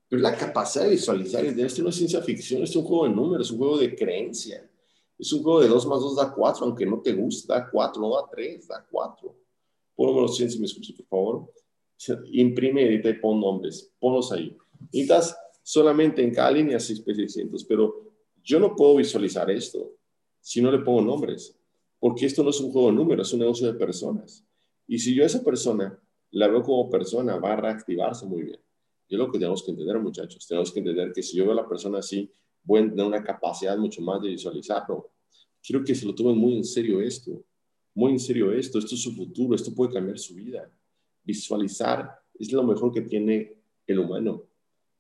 [0.09, 3.05] Pero la capacidad de visualizar, y de esto no es ciencia ficción, es un juego
[3.05, 4.71] de números, es un juego de creencia.
[5.23, 8.03] Es un juego de 2 más 2 da 4, aunque no te guste, da 4,
[8.03, 9.33] no da 3, da 4.
[9.95, 11.53] Póngame los 100 si me escuchas, por favor.
[12.33, 13.89] Imprime, edita y pon nombres.
[14.01, 14.57] Ponlos ahí.
[14.93, 18.13] Necesitas solamente en cada línea 6P600, pero
[18.43, 19.93] yo no puedo visualizar esto
[20.41, 21.57] si no le pongo nombres,
[22.01, 24.45] porque esto no es un juego de números, es un negocio de personas.
[24.89, 25.97] Y si yo a esa persona
[26.33, 28.61] la veo como persona, va a reactivarse muy bien.
[29.07, 30.45] Y es lo que tenemos que entender, muchachos.
[30.49, 32.29] Tenemos que entender que si yo veo a la persona así,
[32.65, 35.12] voy a tener una capacidad mucho más de visualizarlo.
[35.65, 37.45] Quiero que se lo tomen muy en serio esto,
[37.95, 38.79] muy en serio esto.
[38.79, 40.71] Esto es su futuro, esto puede cambiar su vida.
[41.23, 43.57] Visualizar es lo mejor que tiene
[43.87, 44.45] el humano.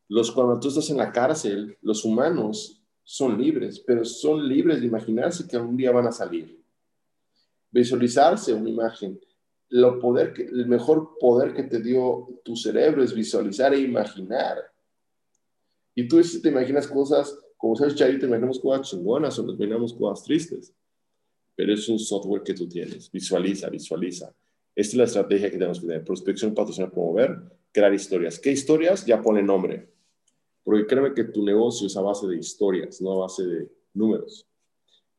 [0.08, 4.86] Los, cuando tú estás en la cárcel, los humanos son libres, pero son libres de
[4.86, 6.62] imaginarse que algún día van a salir.
[7.70, 9.18] Visualizarse una imagen.
[9.70, 14.58] Lo poder que, el mejor poder que te dio tu cerebro es visualizar e imaginar.
[15.94, 19.94] Y tú te imaginas cosas, como sabes, Chari, te imaginamos cosas chingonas o nos imaginamos
[19.94, 20.74] cosas tristes.
[21.54, 23.08] Pero es un software que tú tienes.
[23.08, 24.34] Visualiza, visualiza.
[24.74, 26.02] Esta es la estrategia que tenemos que tener.
[26.02, 27.38] Prospección, patrocinar, promover,
[27.70, 28.40] crear historias.
[28.40, 29.06] ¿Qué historias?
[29.06, 29.88] Ya pone nombre.
[30.64, 34.44] Porque créeme que tu negocio es a base de historias, no a base de números.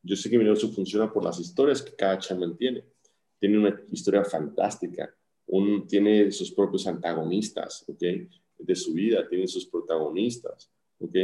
[0.02, 2.84] Yo sé que mi negocio funciona por las historias que cada channel tiene.
[3.40, 5.16] Tiene una historia fantástica.
[5.48, 8.04] Un, tiene sus propios antagonistas, ¿ok?
[8.60, 10.70] De su vida, tiene sus protagonistas,
[11.00, 11.16] ¿ok?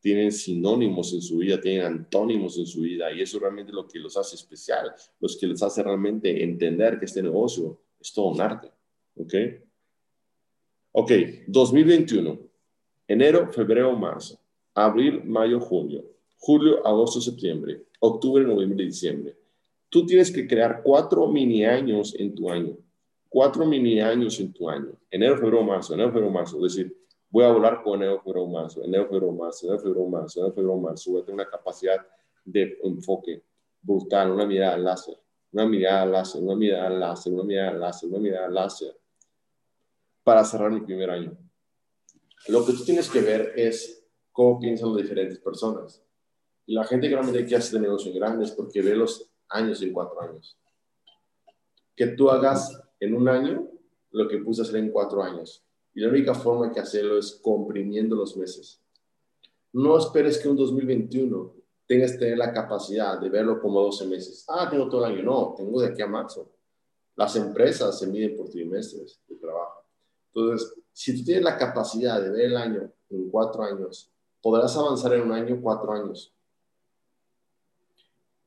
[0.00, 3.88] Tienen sinónimos en su vida, tienen antónimos en su vida y eso realmente es lo
[3.88, 8.26] que los hace especial, los que les hace realmente entender que este negocio es todo
[8.26, 8.70] un arte,
[9.16, 9.34] ¿ok?
[10.92, 11.12] Ok,
[11.46, 12.48] 2021
[13.08, 14.38] enero, febrero, marzo,
[14.74, 16.04] abril, mayo, junio,
[16.36, 19.34] julio, agosto, septiembre, octubre, noviembre, diciembre.
[19.88, 22.76] Tú tienes que crear cuatro mini años en tu año.
[23.30, 24.92] Cuatro mini años en tu año.
[25.10, 26.64] Enero, febrero, marzo, enero, febrero, marzo.
[26.66, 26.94] Es decir,
[27.30, 29.82] voy a volar con febrero, marzo, enero, febrero, marzo, enero,
[30.52, 31.10] febrero, marzo.
[31.12, 32.06] Voy a tener una capacidad
[32.44, 33.42] de enfoque
[33.82, 35.18] brutal, una mirada láser,
[35.52, 38.96] una mirada láser, una mirada láser, una mirada láser, una mirada láser,
[40.22, 41.36] para cerrar mi primer año.
[42.48, 46.02] Lo que tú tienes que ver es cómo piensan las diferentes personas.
[46.66, 49.92] Y la gente que realmente quiere hacer negocio en grandes porque ve los años en
[49.92, 50.58] cuatro años.
[51.96, 53.68] Que tú hagas en un año
[54.10, 55.64] lo que puse hacer en cuatro años.
[55.98, 58.80] Y la única forma que hacerlo es comprimiendo los meses.
[59.72, 61.56] No esperes que un 2021
[61.88, 64.44] tengas que tener la capacidad de verlo como 12 meses.
[64.46, 65.24] Ah, tengo todo el año.
[65.24, 66.52] No, tengo de aquí a marzo.
[67.16, 69.82] Las empresas se miden por trimestres de trabajo.
[70.32, 74.08] Entonces, si tú tienes la capacidad de ver el año en cuatro años,
[74.40, 76.32] podrás avanzar en un año, cuatro años.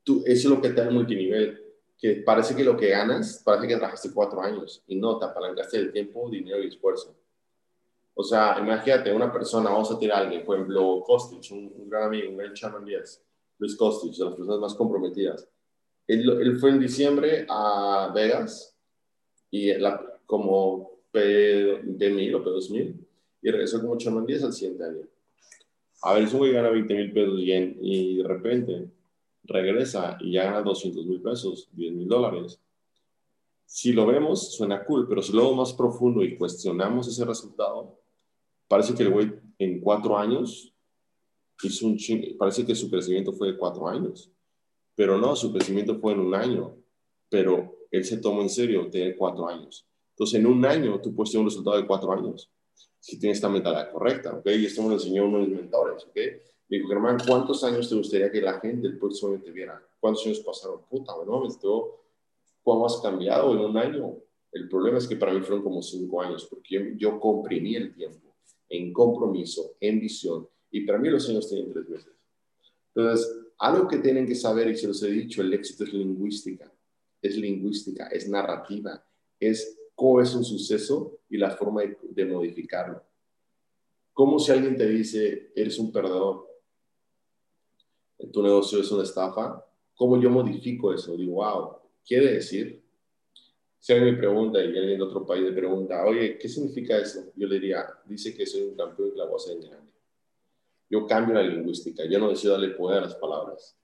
[0.05, 1.61] Tú, eso es lo que te da el multinivel,
[1.97, 5.75] que parece que lo que ganas, parece que trabajaste cuatro años y no, te apalancaste
[5.75, 7.17] el tiempo, dinero y esfuerzo.
[8.21, 12.03] O sea, imagínate una persona, vamos a tirar a alguien, por ejemplo, Kostic, un, gran
[12.03, 13.19] amigo, un gran chairman Díaz,
[13.57, 15.49] Luis Kostic, de las personas más comprometidas.
[16.05, 18.77] Él, él, fue en diciembre a Vegas
[19.49, 22.95] y la, como P2000 o P2000
[23.41, 25.07] y regresó como chairman Díaz al siguiente año.
[26.03, 28.87] A ver, es un güey gana 20 mil pesos y, de repente
[29.45, 32.61] regresa y ya gana 200 mil pesos, 10 mil dólares.
[33.65, 38.00] Si lo vemos, suena cool, pero si lo más profundo y cuestionamos ese resultado,
[38.71, 40.73] parece que el güey en cuatro años
[41.61, 44.31] hizo un ching, parece que su crecimiento fue de cuatro años,
[44.95, 46.77] pero no, su crecimiento fue en un año,
[47.27, 49.85] pero él se tomó en serio tener cuatro años.
[50.11, 52.49] Entonces, en un año tú puedes tener un resultado de cuatro años,
[52.97, 54.47] si tienes esta mentalidad correcta, ¿ok?
[54.51, 56.15] Y esto me lo enseñó uno de mis mentores, ¿ok?
[56.69, 59.85] Me dijo, Germán, ¿cuántos años te gustaría que la gente el próximo año te viera?
[59.99, 60.79] ¿Cuántos años pasaron?
[60.89, 61.89] Puta, no, me estoy,
[62.63, 64.15] ¿cómo has cambiado en un año?
[64.53, 68.30] El problema es que para mí fueron como cinco años, porque yo, comprimí el tiempo
[68.71, 72.13] en compromiso, en visión, y para mí los años tienen tres meses.
[72.95, 76.71] Entonces, algo que tienen que saber, y se los he dicho, el éxito es lingüística,
[77.21, 79.05] es lingüística, es narrativa,
[79.39, 83.03] es cómo es un suceso y la forma de, de modificarlo.
[84.13, 86.47] Como si alguien te dice, eres un perdedor,
[88.31, 89.65] tu negocio es una estafa,
[89.95, 91.17] ¿cómo yo modifico eso?
[91.17, 92.80] Digo, wow, quiere decir,
[93.81, 97.31] si alguien me pregunta y alguien de otro país me pregunta, oye, ¿qué significa eso?
[97.35, 99.91] Yo le diría, dice que soy un campeón y que la voy a hacer grande.
[100.87, 103.75] Yo cambio la lingüística, yo no decido darle poder a las palabras.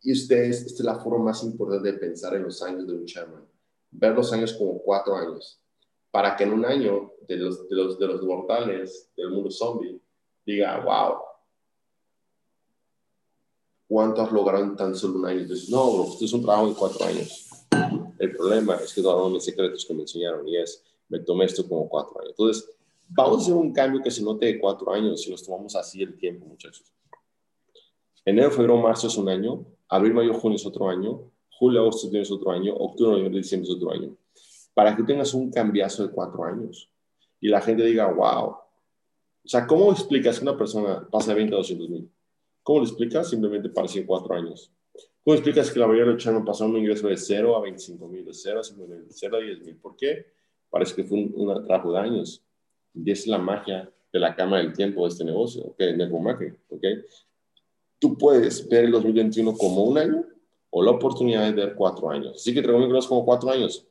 [0.00, 3.04] Y ustedes, esta es la forma más importante de pensar en los años de un
[3.04, 3.44] chairman.
[3.90, 5.60] Ver los años como cuatro años.
[6.12, 10.00] Para que en un año de los, de los, de los mortales del mundo zombie
[10.46, 11.18] diga, wow,
[13.88, 15.40] ¿Cuánto has logrado en tan solo un año?
[15.40, 17.50] Entonces, no, bro, esto es un trabajo en cuatro años.
[18.20, 21.66] El problema es que todos mis secretos que me enseñaron y es, me tomé esto
[21.66, 22.32] como cuatro años.
[22.32, 22.70] Entonces,
[23.08, 26.02] vamos a hacer un cambio que se note de cuatro años si nos tomamos así
[26.02, 26.92] el tiempo, muchachos.
[28.26, 32.30] Enero, febrero, marzo es un año, abril, mayo, junio es otro año, julio, agosto tienes
[32.30, 34.14] otro año, octubre, noviembre, diciembre es otro año.
[34.74, 36.90] Para que tengas un cambiazo de cuatro años
[37.40, 38.48] y la gente diga, wow.
[38.48, 42.10] O sea, ¿cómo explicas que una persona pasa de 20 a 200 mil?
[42.62, 43.30] ¿Cómo lo explicas?
[43.30, 44.70] Simplemente parece cuatro años.
[45.24, 48.08] ¿Cómo explicas que la mayoría de los chanos pasaron un ingreso de 0 a 25
[48.08, 49.76] mil, de 0 a 5 mil, de 0 a 10 mil?
[49.76, 50.26] ¿Por qué?
[50.70, 52.42] Parece que fue un, un trabajo de años.
[52.94, 55.78] Y es la magia de la cama del tiempo de este negocio, ¿ok?
[55.96, 56.84] Network ¿ok?
[57.98, 60.24] Tú puedes ver el 2021 como un año
[60.70, 62.32] o la oportunidad de ver cuatro años.
[62.36, 63.86] Así que te recomiendo como cuatro años.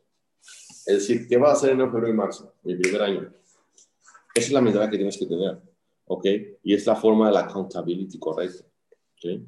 [0.85, 2.53] Es decir, ¿qué vas a hacer en febrero y marzo?
[2.63, 3.33] Mi primer año.
[4.33, 5.59] Esa es la mentalidad que tienes que tener.
[6.09, 6.25] ¿ok?
[6.63, 8.65] Y es la forma de la accountability correcta,
[9.17, 9.41] ¿ok?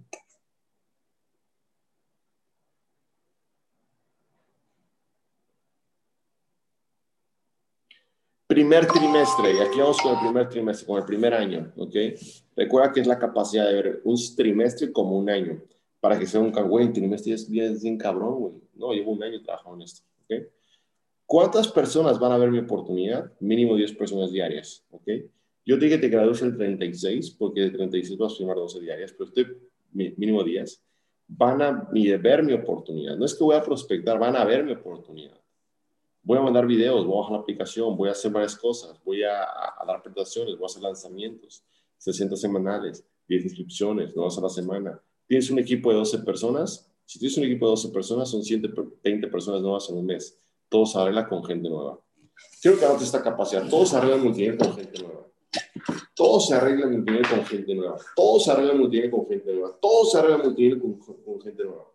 [8.72, 11.94] Primer trimestre, y aquí vamos con el primer trimestre, con el primer año, ¿ok?
[12.56, 15.62] Recuerda que es la capacidad de ver un trimestre como un año,
[16.00, 18.54] para que sea un güey, trimestre es bien, bien cabrón, güey.
[18.76, 20.46] No, llevo un año trabajando en esto, ¿ok?
[21.26, 23.30] ¿Cuántas personas van a ver mi oportunidad?
[23.42, 25.04] Mínimo 10 personas diarias, ¿ok?
[25.66, 28.80] Yo te dije que te gradúes el 36, porque de 36 vas a firmar 12
[28.80, 29.48] diarias, pero este
[29.92, 30.82] mínimo días
[31.28, 33.18] van a ver mi oportunidad.
[33.18, 35.41] No es que voy a prospectar, van a ver mi oportunidad.
[36.24, 39.24] Voy a mandar videos, voy a bajar la aplicación, voy a hacer varias cosas, voy
[39.24, 39.46] a,
[39.88, 41.64] dar presentaciones, voy a hacer lanzamientos,
[41.98, 45.02] 60 semanales, 10 inscripciones, dos a la semana.
[45.28, 46.92] Tienes un equipo de 12 personas.
[47.06, 50.40] Si tienes un equipo de 12 personas, son 120 personas nuevas en un mes.
[50.70, 52.00] Todos arreglan con gente nueva.
[52.62, 53.68] Quiero que anotes esta capacidad.
[53.70, 55.22] Todos arreglan multinivel con gente nueva
[56.22, 57.98] todo se arregla multinivel con gente nueva.
[58.16, 59.78] Todo se arregla multinivel con gente nueva.
[59.82, 61.92] Todo se arregla multinivel con gente nueva.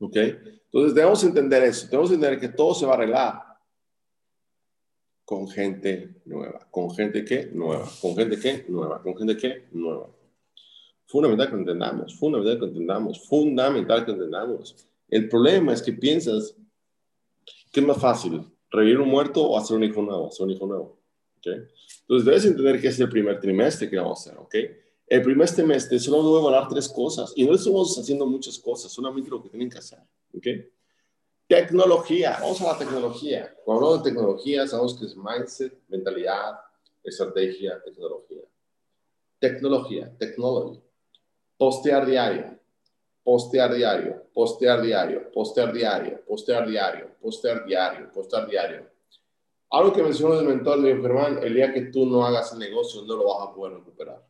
[0.00, 0.16] ¿Ok?
[0.16, 1.86] Entonces debemos entender eso.
[1.86, 3.50] Debemos entender que todo se va a arreglar
[5.24, 6.66] con gente nueva.
[6.70, 7.88] ¿Con gente que Nueva.
[8.00, 9.00] ¿Con gente que Nueva.
[9.02, 10.10] ¿Con gente que Nueva.
[11.06, 12.18] Fundamental que entendamos.
[12.18, 13.28] Fundamental que entendamos.
[13.28, 14.76] Fundamental que entendamos.
[15.08, 16.56] El problema es que piensas
[17.72, 20.66] que es más fácil, revivir un muerto o hacer un hijo nuevo, hacer un hijo
[20.66, 20.98] nuevo.
[21.38, 21.62] ¿okay?
[22.02, 24.40] Entonces debes entender que es el primer trimestre que vamos a hacer.
[24.40, 24.54] ¿ok?
[25.10, 29.28] El primer trimestre solo debo hablar tres cosas y no estamos haciendo muchas cosas, solamente
[29.28, 29.98] lo que tienen que hacer.
[30.34, 30.46] ¿ok?
[31.46, 33.54] Tecnología, vamos a la tecnología.
[33.62, 36.60] Cuando hablamos de tecnología, sabemos que es mindset, mentalidad,
[37.04, 38.42] estrategia, tecnología.
[39.38, 40.80] Tecnología, technology.
[41.58, 42.60] Postear diario
[43.22, 48.90] postear diario, postear diario, postear diario, postear diario, postear diario, postear diario.
[49.70, 53.02] Algo que mencionó el mentor de Germán, el día que tú no hagas el negocio,
[53.02, 54.29] no lo vas a poder recuperar.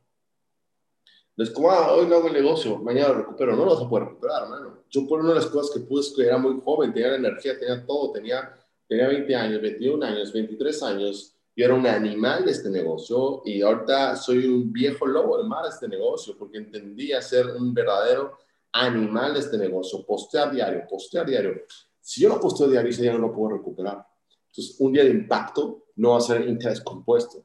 [1.37, 3.57] Es como, ah, hoy no hago el negocio, mañana lo recupero.
[3.57, 4.85] No lo vas a poder recuperar, hermano.
[4.91, 7.17] Yo por una de las cosas que pude es que era muy joven, tenía la
[7.17, 8.55] energía, tenía todo, tenía,
[8.87, 11.35] tenía 20 años, 21 años, 23 años.
[11.57, 15.65] Yo era un animal de este negocio y ahorita soy un viejo lobo del mar
[15.65, 18.39] de este negocio porque entendía ser un verdadero
[18.73, 21.63] animal de este negocio, postear diario, postear diario.
[22.01, 24.07] Si yo no posteo diario, ese día no lo puedo recuperar.
[24.47, 27.45] Entonces, un día de impacto no va a ser interés compuesto.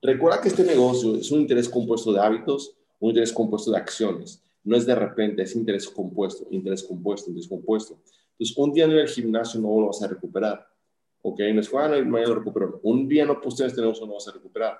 [0.00, 4.42] Recuerda que este negocio es un interés compuesto de hábitos, un interés compuesto de acciones.
[4.62, 7.98] No es de repente, es interés compuesto, interés compuesto, interés compuesto.
[8.32, 10.66] Entonces, un día en el gimnasio no lo vas a recuperar.
[11.22, 11.40] ¿Ok?
[11.52, 12.80] No es, bueno, mañana lo recupero.
[12.84, 14.78] Un día no posteas este negocio no vas a recuperar.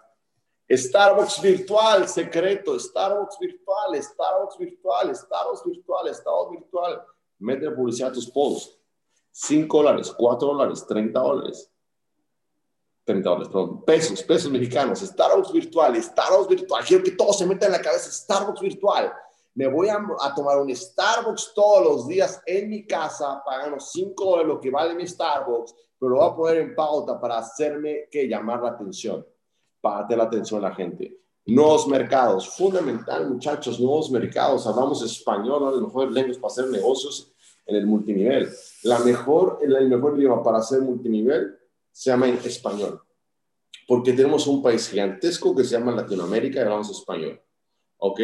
[0.71, 7.03] Starbucks virtual, secreto, Starbucks virtual, Starbucks virtual, Starbucks virtual, Starbucks virtual.
[7.39, 8.79] Mete publicidad a tus posts.
[9.33, 11.71] 5 dólares, 4 dólares, 30 dólares.
[13.09, 16.85] 30 dólares, perdón, pesos, pesos mexicanos, Starbucks virtual, Starbucks virtual.
[16.87, 19.13] Quiero que todo se meta en la cabeza, Starbucks virtual.
[19.55, 24.25] Me voy a, a, tomar un Starbucks todos los días en mi casa, pagando 5
[24.25, 28.09] dólares lo que vale mi Starbucks, pero lo voy a poner en pauta para hacerme
[28.11, 29.27] que llamar la atención
[29.81, 31.17] párate la atención a la gente.
[31.47, 34.67] Nuevos mercados, fundamental, muchachos, nuevos mercados.
[34.67, 35.71] Hablamos español, ¿no?
[35.71, 37.33] las mejores lenguas para hacer negocios
[37.65, 38.51] en el multinivel.
[38.83, 41.58] La mejor, el mejor idioma para hacer multinivel
[41.99, 43.03] se llama en español.
[43.87, 47.41] Porque tenemos un país gigantesco que se llama Latinoamérica y hablamos español.
[47.97, 48.21] ¿Ok?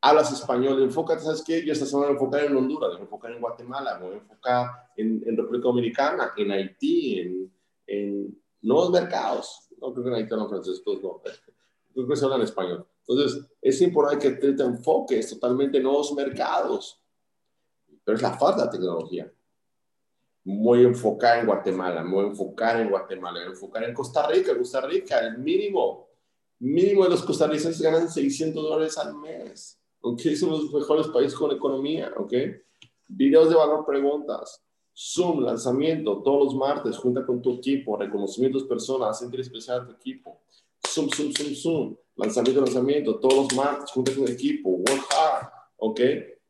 [0.00, 1.64] Hablas español, enfócate, ¿sabes qué?
[1.64, 5.22] Yo esta semana me enfocar en Honduras, me enfocar en Guatemala, voy a enfocar en,
[5.26, 7.52] en República Dominicana, en Haití, en,
[7.86, 11.20] en nuevos mercados no creo que en Haití francés, pues no,
[11.92, 12.86] creo que se habla en español.
[13.06, 17.00] Entonces, es importante que te, enfoques totalmente en nuevos mercados,
[18.02, 19.32] pero es la falta de tecnología.
[20.44, 23.84] Voy a enfocar en Guatemala, me voy a enfocar en Guatemala, me voy a enfocar
[23.84, 24.56] en Costa Rica.
[24.56, 26.08] Costa Rica, el mínimo,
[26.58, 29.80] mínimo de los costarricenses ganan 600 dólares al mes.
[30.02, 30.20] ¿Ok?
[30.38, 32.12] Son los mejores países con economía.
[32.18, 32.34] ¿Ok?
[33.08, 34.62] Videos de valor, preguntas.
[34.96, 39.92] Zoom, lanzamiento todos los martes, junta con tu equipo, reconocimientos personas, sentir especial a tu
[39.92, 40.42] equipo.
[40.86, 45.48] Zoom, Zoom, Zoom, Zoom, lanzamiento, lanzamiento todos los martes, junta con el equipo, work hard,
[45.78, 46.00] ¿ok?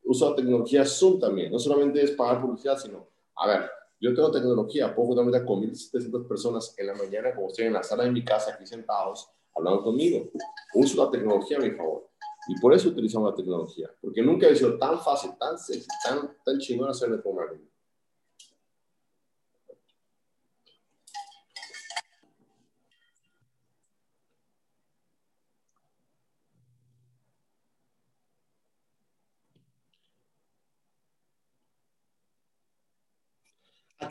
[0.04, 3.70] Usa la tecnología Zoom también, no solamente es pagar publicidad, sino, a ver,
[4.04, 7.82] yo tengo tecnología, puedo juntarme con 1.700 personas en la mañana, como estoy en la
[7.82, 10.30] sala de mi casa, aquí sentados, hablando conmigo.
[10.74, 12.10] Uso la tecnología a mi favor.
[12.48, 16.36] Y por eso utilizamos la tecnología, porque nunca ha sido tan fácil, tan sexy, tan,
[16.44, 17.73] tan chingón hacer network marketing.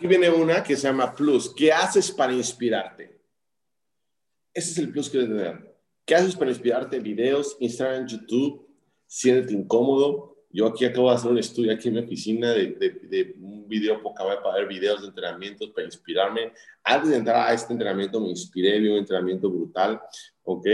[0.04, 1.54] Aquí viene una que se llama Plus.
[1.56, 3.22] ¿Qué haces para inspirarte?
[4.54, 5.78] Ese es el plus que debes tener.
[6.04, 7.00] ¿Qué haces para inspirarte?
[7.00, 8.68] Videos, Instagram, YouTube.
[9.08, 10.36] Siéntete incómodo.
[10.50, 14.02] Yo aquí acabo de hacer un estudio aquí en mi oficina de, de, un video,
[14.02, 16.52] voy para ver videos de entrenamientos para inspirarme.
[16.84, 20.02] Antes de entrar a este entrenamiento me inspiré, vi un entrenamiento brutal,
[20.44, 20.68] ¿ok?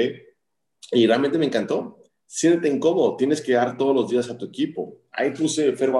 [0.92, 2.04] Y realmente me encantó.
[2.26, 5.04] Siéntete incómodo, tienes que dar todos los días a tu equipo.
[5.12, 5.92] Ahí puse Fer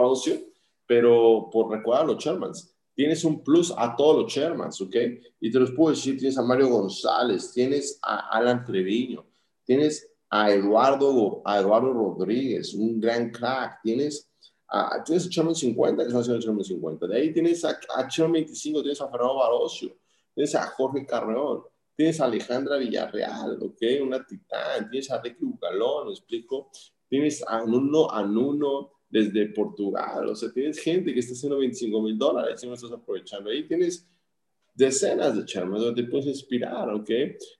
[0.88, 4.94] pero por recordar a los Shermans tienes un plus a todos los Shermans, ¿ok?
[5.40, 9.26] Y te los puedo decir, tienes a Mario González, tienes a Alan Treviño,
[9.64, 14.30] tienes a Eduardo, a Eduardo Rodríguez, un gran crack, tienes
[14.68, 18.10] a, tienes a Sherman 50, que están haciendo Sherman 50, de ahí tienes a, a
[18.10, 19.98] Sherman 25, tienes a Fernando Barocio,
[20.36, 21.64] tienes a Jorge Carreón,
[21.96, 23.82] tienes a Alejandra Villarreal, ¿ok?
[24.04, 26.70] Una titán, tienes a Ricky Bucalón, ¿me explico?
[27.08, 32.02] Tienes a Nuno, a Nuno, desde Portugal, o sea, tienes gente que está haciendo 25
[32.02, 33.50] mil dólares y no estás aprovechando.
[33.50, 34.08] Ahí tienes
[34.76, 37.10] decenas de chairman donde te puedes inspirar, ¿ok?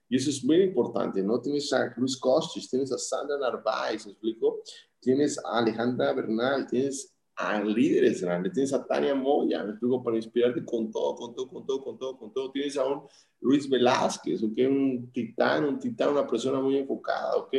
[0.08, 1.40] Y eso es muy importante, ¿no?
[1.40, 4.62] Tienes a Cruz Costis, tienes a Sandra Narváez, ¿me explico?
[5.00, 10.16] Tienes a Alejandra Bernal, tienes a líderes grandes, tienes a Tania Moya, me explico, para
[10.16, 12.50] inspirarte con todo, con todo, con todo, con todo, con todo.
[12.52, 13.02] Tienes a un
[13.40, 14.58] Luis Velázquez, ¿ok?
[14.68, 17.54] Un titán, un titán, una persona muy enfocada, ¿ok?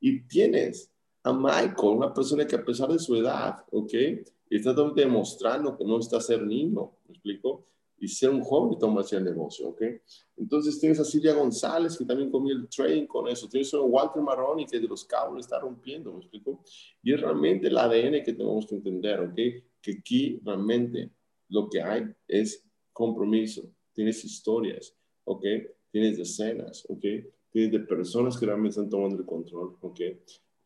[0.00, 0.92] Y tienes
[1.22, 3.92] a Michael, una persona que a pesar de su edad, ¿ok?
[4.50, 7.66] Está demostrando que no está a ser niño, ¿me explico?
[8.00, 9.82] Y ser un joven y tomar el negocio, ¿ok?
[10.36, 13.48] Entonces tienes a Silvia González, que también comió el train con eso.
[13.48, 16.62] Tienes a Walter Marroni, que de los cabos está rompiendo, ¿me explico?
[17.02, 19.34] Y es realmente el ADN que tenemos que entender, ¿ok?
[19.82, 21.10] Que aquí realmente
[21.48, 23.62] lo que hay es compromiso,
[23.92, 24.94] tienes historias,
[25.24, 25.44] ¿ok?
[25.90, 27.04] Tienes decenas, ¿ok?
[27.50, 30.00] Tienes de personas que realmente están tomando el control, ¿ok?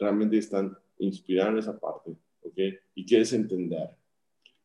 [0.02, 2.10] Realmente están inspirando esa parte,
[2.42, 2.58] ¿ok?
[2.96, 3.90] Y quieres entender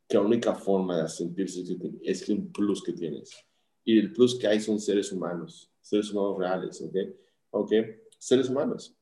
[0.08, 1.64] que la única forma de sentirse
[2.02, 3.32] es un plus que tienes
[3.84, 6.96] y el plus que hay son seres humanos, seres humanos reales, ¿ok?
[7.52, 7.72] ¿Ok?
[8.18, 8.96] Seres humanos.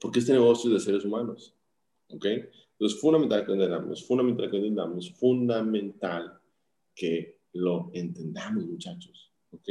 [0.00, 1.54] Porque este negocio es de seres humanos,
[2.08, 2.24] ¿ok?
[2.24, 6.40] Entonces, fundamental que entendamos, fundamental que entendamos, fundamental
[6.94, 9.68] que lo entendamos, muchachos, ¿ok?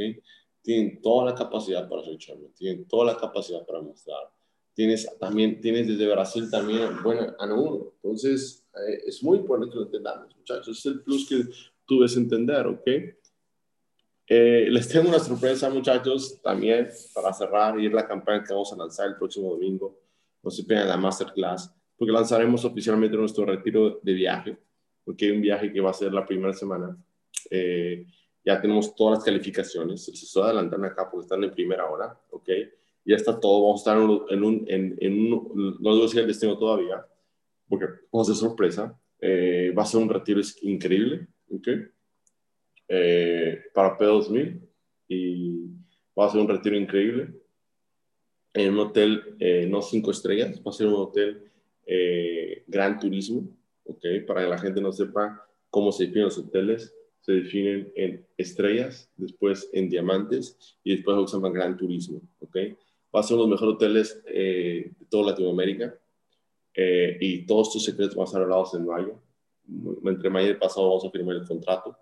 [0.62, 4.32] Tienen toda la capacidad para reaccionar, tienen toda la capacidad para mostrar.
[4.78, 7.94] Tienes también, tienes desde Brasil también, bueno, a uno.
[7.96, 10.78] Entonces, eh, es muy importante que lo entendamos, muchachos.
[10.78, 11.42] Es el plus que
[11.84, 12.86] tú debes entender, ¿ok?
[14.28, 18.72] Eh, les tengo una sorpresa, muchachos, también para cerrar y es la campaña que vamos
[18.72, 19.98] a lanzar el próximo domingo.
[20.44, 24.58] No se pierdan la masterclass, porque lanzaremos oficialmente nuestro retiro de viaje,
[25.04, 26.96] porque hay un viaje que va a ser la primera semana.
[27.50, 28.06] Eh,
[28.44, 32.48] ya tenemos todas las calificaciones, se estoy adelantando acá porque están en primera hora, ¿ok?
[33.08, 33.96] Ya está todo, vamos a estar
[34.30, 37.04] en un, en, en un no debo decir el destino todavía,
[37.68, 39.00] porque vamos a ser sorpresa.
[39.20, 41.68] Eh, va a ser un retiro increíble, ¿ok?
[42.88, 44.60] Eh, para P2000
[45.08, 45.66] y
[46.18, 47.34] va a ser un retiro increíble
[48.54, 51.50] en un hotel eh, no cinco estrellas, va a ser un hotel
[51.86, 53.48] eh, gran turismo,
[53.84, 54.04] ¿ok?
[54.26, 59.10] Para que la gente no sepa cómo se definen los hoteles, se definen en estrellas,
[59.16, 62.56] después en diamantes y después llama gran turismo, ¿ok?
[63.14, 65.98] Va a ser uno de los mejores hoteles de toda Latinoamérica
[66.74, 69.20] y todos tus secretos van a estar hablados en mayo.
[70.04, 71.96] Entre mayo y pasado vamos a firmar el contrato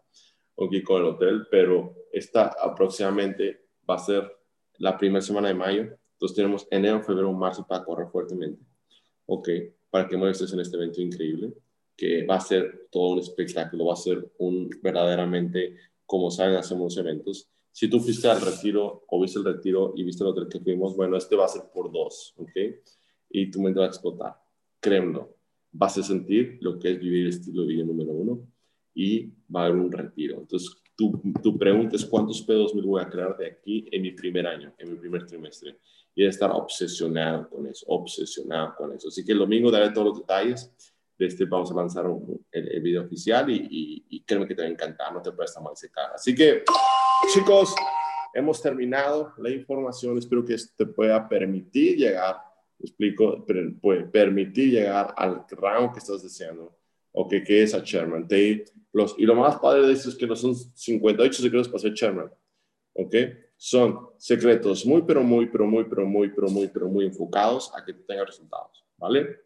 [0.58, 4.32] aquí con el hotel, pero esta aproximadamente va a ser
[4.78, 5.98] la primera semana de mayo.
[6.12, 8.62] Entonces tenemos enero, febrero, marzo para correr fuertemente.
[9.26, 9.48] Ok,
[9.90, 11.52] para que muestres en este evento increíble,
[11.96, 15.76] que va a ser todo un espectáculo, va a ser un verdaderamente,
[16.06, 17.50] como saben, hacemos eventos.
[17.76, 20.96] Si tú fuiste al retiro o viste el retiro y viste el hotel que fuimos,
[20.96, 22.50] bueno, este va a ser por dos, ¿ok?
[23.28, 24.34] Y tu mente va a explotar,
[24.80, 25.36] créemelo.
[25.72, 28.48] Vas a sentir lo que es vivir el estilo de vida número uno
[28.94, 30.38] y va a haber un retiro.
[30.38, 34.12] Entonces, tu, tu pregunta es cuántos pedos me voy a crear de aquí en mi
[34.12, 35.76] primer año, en mi primer trimestre.
[36.14, 39.08] Y de estar obsesionado con eso, obsesionado con eso.
[39.08, 40.72] Así que el domingo daré todos los detalles.
[41.18, 42.06] De este vamos a lanzar
[42.52, 45.62] el, video oficial y, y, créeme que te va a encantar, no te puedes estar
[45.62, 46.12] mal cara.
[46.14, 46.62] Así que,
[47.32, 47.74] chicos,
[48.34, 50.16] hemos terminado la información.
[50.18, 52.36] Espero que te pueda permitir llegar,
[52.78, 53.44] explico,
[53.80, 56.76] puede permitir llegar al rango que estás deseando
[57.12, 58.28] o que es a Chairman.
[58.28, 61.78] Te, los, y lo más padre de esto es que no son 58 secretos para
[61.80, 62.30] ser Chairman.
[62.94, 63.14] ¿Ok?
[63.56, 67.84] Son secretos muy, pero muy, pero muy, pero muy, pero muy, pero muy enfocados a
[67.84, 68.84] que tengas resultados.
[68.98, 69.40] ¿Vale?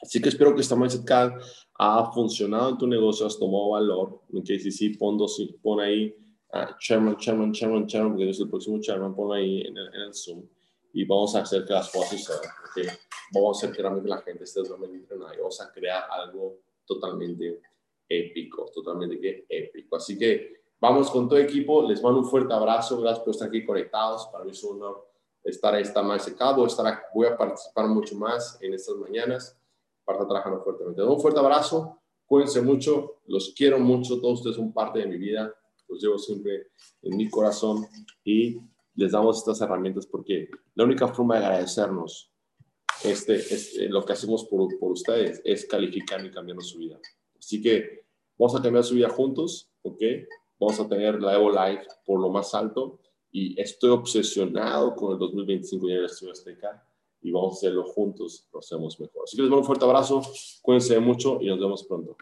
[0.00, 1.40] Así que espero que esta Mindset Card
[1.74, 4.22] ha funcionado en tu negocio, has tomado valor.
[4.32, 6.14] Ok, si sí, pon, dos, pon ahí
[6.52, 10.00] uh, Chairman, Chairman, Chairman, Chairman, porque es el próximo Chairman, pon ahí en el, en
[10.02, 10.42] el Zoom
[10.92, 12.50] y vamos a hacer que las cosas sucedan.
[12.70, 12.86] Okay?
[13.32, 16.58] Vamos a hacer que realmente la gente esté realmente entrenada y vamos a crear algo
[16.86, 17.60] totalmente
[18.08, 19.96] épico, totalmente que épico.
[19.96, 23.64] Así que vamos con todo equipo, les mando un fuerte abrazo, gracias por estar aquí
[23.64, 25.08] conectados, para mí es un honor
[25.44, 26.30] estar esta más a,
[26.66, 29.56] estar, voy a participar mucho más en estas mañanas
[30.04, 31.02] para estar trabajando fuertemente.
[31.02, 35.54] Un fuerte abrazo, cuídense mucho, los quiero mucho, todos ustedes son parte de mi vida,
[35.88, 36.68] los llevo siempre
[37.02, 37.86] en mi corazón
[38.24, 38.58] y
[38.94, 42.32] les damos estas herramientas porque la única forma de agradecernos
[43.04, 46.98] este, este, lo que hacemos por, por, ustedes es calificar y cambiar su vida.
[47.38, 48.04] Así que
[48.36, 50.02] vamos a cambiar su vida juntos, ¿ok?
[50.58, 52.98] Vamos a tener la Evo Life por lo más alto
[53.30, 56.84] y estoy obsesionado con el 2025 ya de la Azteca
[57.20, 59.22] y vamos a hacerlo juntos, lo hacemos mejor.
[59.24, 60.22] Así que les mando un fuerte abrazo,
[60.62, 62.16] cuídense mucho y nos vemos pronto.